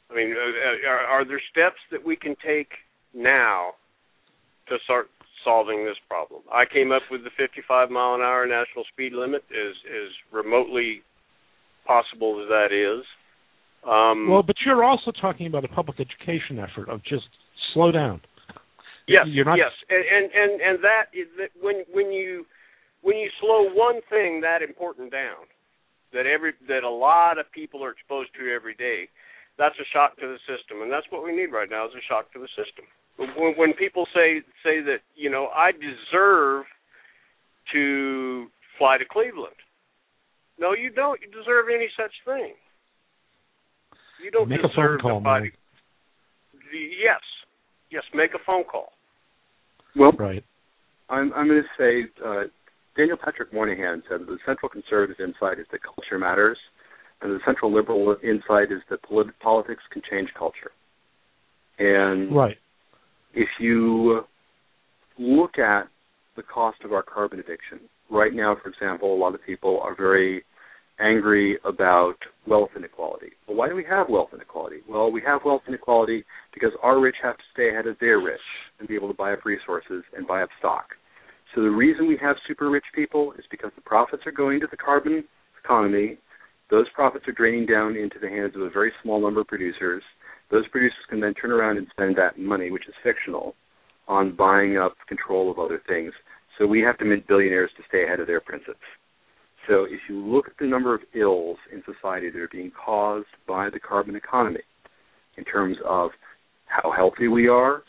[0.08, 2.70] I mean, uh, are, are there steps that we can take
[3.12, 3.74] now
[4.68, 5.10] to start
[5.45, 6.43] solving this problem?
[6.53, 11.03] I came up with the 55 mile an hour national speed limit, as as remotely
[11.86, 13.05] possible as that is.
[13.84, 17.26] Um, Well, but you're also talking about a public education effort of just
[17.74, 18.20] slow down.
[19.09, 22.47] Yes, You're not- yes, and and and, and that is that when when you
[23.03, 25.47] when you slow one thing that important down,
[26.12, 29.09] that every that a lot of people are exposed to every day,
[29.59, 32.01] that's a shock to the system, and that's what we need right now is a
[32.09, 32.86] shock to the system.
[33.36, 36.64] When, when people say say that you know I deserve
[37.72, 38.46] to
[38.78, 39.54] fly to Cleveland,
[40.58, 41.20] no, you don't.
[41.20, 42.54] You deserve any such thing.
[44.22, 45.46] You don't Make a phone deserve call, to fly to
[46.72, 47.20] Yes,
[47.90, 48.92] yes, make a phone call.
[49.96, 50.44] well, Right.
[51.08, 52.44] I'm, I'm going to say uh,
[52.96, 56.58] Daniel Patrick Moynihan said that the central conservative insight is that culture matters,
[57.20, 60.70] and the central liberal insight is that polit- politics can change culture.
[61.78, 62.56] And Right.
[63.35, 64.22] If you
[65.18, 65.85] look at
[66.37, 67.80] the cost of our carbon addiction,
[68.11, 70.45] right now, for example, a lot of people are very
[71.01, 72.14] angry about
[72.47, 73.30] wealth inequality.
[73.47, 74.78] Well, why do we have wealth inequality?
[74.89, 76.24] Well, we have wealth inequality
[76.55, 78.41] because our rich have to stay ahead of their rich
[78.78, 80.87] and be able to buy up resources and buy up stock.
[81.55, 84.66] So the reason we have super rich people is because the profits are going to
[84.70, 85.24] the carbon
[85.62, 86.18] economy.
[86.70, 90.03] Those profits are draining down into the hands of a very small number of producers.
[90.53, 93.55] Those producers can then turn around and spend that money, which is fictional,
[94.07, 96.12] on buying up control of other things.
[96.59, 98.76] So we have to mint billionaires to stay ahead of their princes.
[99.66, 103.28] So if you look at the number of ills in society that are being caused
[103.48, 104.61] by the carbon economy,
[105.38, 106.11] in terms of
[106.66, 107.82] how healthy we are,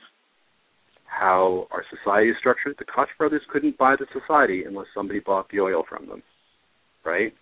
[1.05, 5.49] how our society is structured, the Koch brothers couldn't buy the society unless somebody bought
[5.49, 6.23] the oil from them,
[7.03, 7.33] right?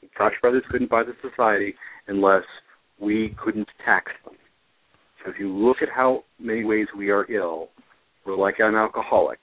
[0.00, 1.74] The Koch brothers couldn't buy the society
[2.08, 2.42] unless
[3.00, 4.34] we couldn't tax them.
[5.28, 7.68] So if you look at how many ways we are ill,
[8.24, 9.40] we're like an alcoholic.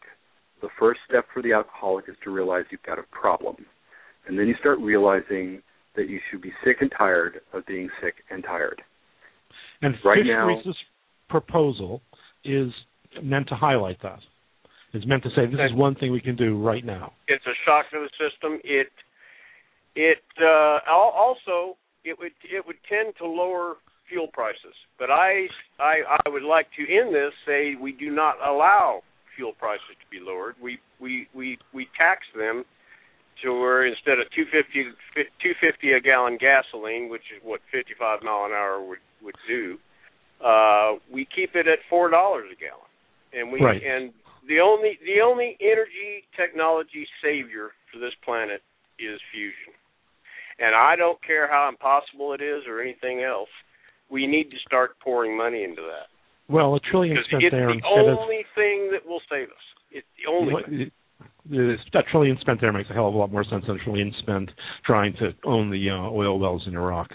[0.63, 3.55] The first step for the alcoholic is to realize you've got a problem.
[4.27, 5.61] And then you start realizing
[5.95, 8.81] that you should be sick and tired of being sick and tired.
[9.83, 10.23] And Right
[10.63, 10.75] Fish
[11.29, 12.01] proposal
[12.43, 12.71] is
[13.21, 14.19] meant to highlight that.
[14.93, 17.13] It's meant to say this is one thing we can do right now.
[17.27, 18.59] it's a shock to the system.
[18.63, 18.87] It
[19.95, 23.75] it uh, also it would it would tend to lower
[24.09, 24.75] fuel prices.
[24.99, 25.47] But I
[25.79, 29.01] I I would like to in this say we do not allow
[29.35, 30.55] fuel prices to be lowered.
[30.61, 32.63] We we we we tax them
[33.43, 34.95] to where instead of 250
[35.41, 39.77] 250 a gallon gasoline, which is what 55 mile an hour would would do,
[40.43, 42.89] uh, we keep it at four dollars a gallon,
[43.33, 43.81] and we right.
[43.83, 44.13] and
[44.47, 48.61] the only the only energy technology savior for this planet
[48.99, 49.73] is fusion.
[50.57, 53.51] And I don't care how impossible it is or anything else.
[54.09, 56.07] We need to start pouring money into that.
[56.47, 59.65] Well, a trillion spent it's there the only of, thing that will save us.
[59.91, 60.81] It's the only what- thing.
[60.81, 60.93] it-
[61.93, 64.11] a trillion spent there makes a hell of a lot more sense than a trillion
[64.19, 64.49] spent
[64.83, 67.07] trying to own the uh, oil wells in Iraq.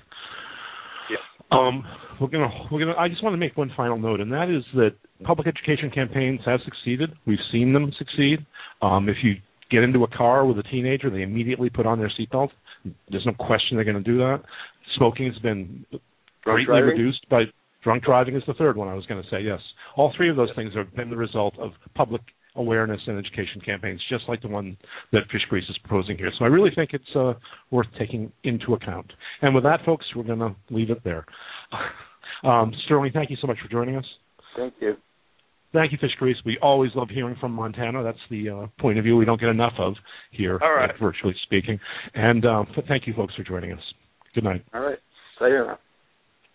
[1.11, 1.16] Yeah.
[1.51, 1.84] Um,
[2.20, 2.97] we're gonna we're gonna.
[2.97, 6.41] I just want to make one final note, and that is that public education campaigns
[6.47, 7.11] have succeeded.
[7.26, 8.47] We've seen them succeed.
[8.82, 9.34] Um, if you
[9.70, 12.51] get into a car with a teenager, they immediately put on their seatbelt.
[13.11, 14.43] There's no question they're going to do that.
[14.97, 15.84] Smoking has been
[16.45, 16.88] Drunk greatly driving?
[16.88, 17.43] reduced by
[17.82, 19.41] drunk driving is the third one I was going to say.
[19.43, 19.61] Yes,
[19.97, 22.22] all three of those things have been the result of public
[22.57, 24.76] awareness and education campaigns, just like the one
[25.12, 26.30] that Fishgrease is proposing here.
[26.38, 27.34] So I really think it's uh,
[27.70, 29.12] worth taking into account.
[29.41, 31.24] And with that, folks, we're going to leave it there.
[32.43, 34.05] Um, Stirling, thank you so much for joining us.
[34.57, 34.95] Thank you.
[35.74, 36.36] Thank you, Fishgrease.
[36.47, 38.03] We always love hearing from Montana.
[38.03, 39.95] That's the uh, point of view we don't get enough of
[40.30, 40.91] here, right.
[40.99, 41.78] virtually speaking.
[42.14, 43.80] And um, thank you, folks, for joining us.
[44.34, 44.64] Good night.
[44.72, 44.99] All right.
[45.38, 45.51] Say.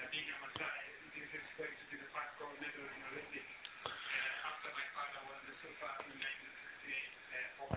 [0.00, 0.80] And being a Maasai,
[1.12, 3.52] this is going to be the first gold medal in Olympics
[3.84, 7.68] after my father won the silver in 1968 for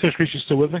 [0.00, 0.80] Fishgrease, you still with me?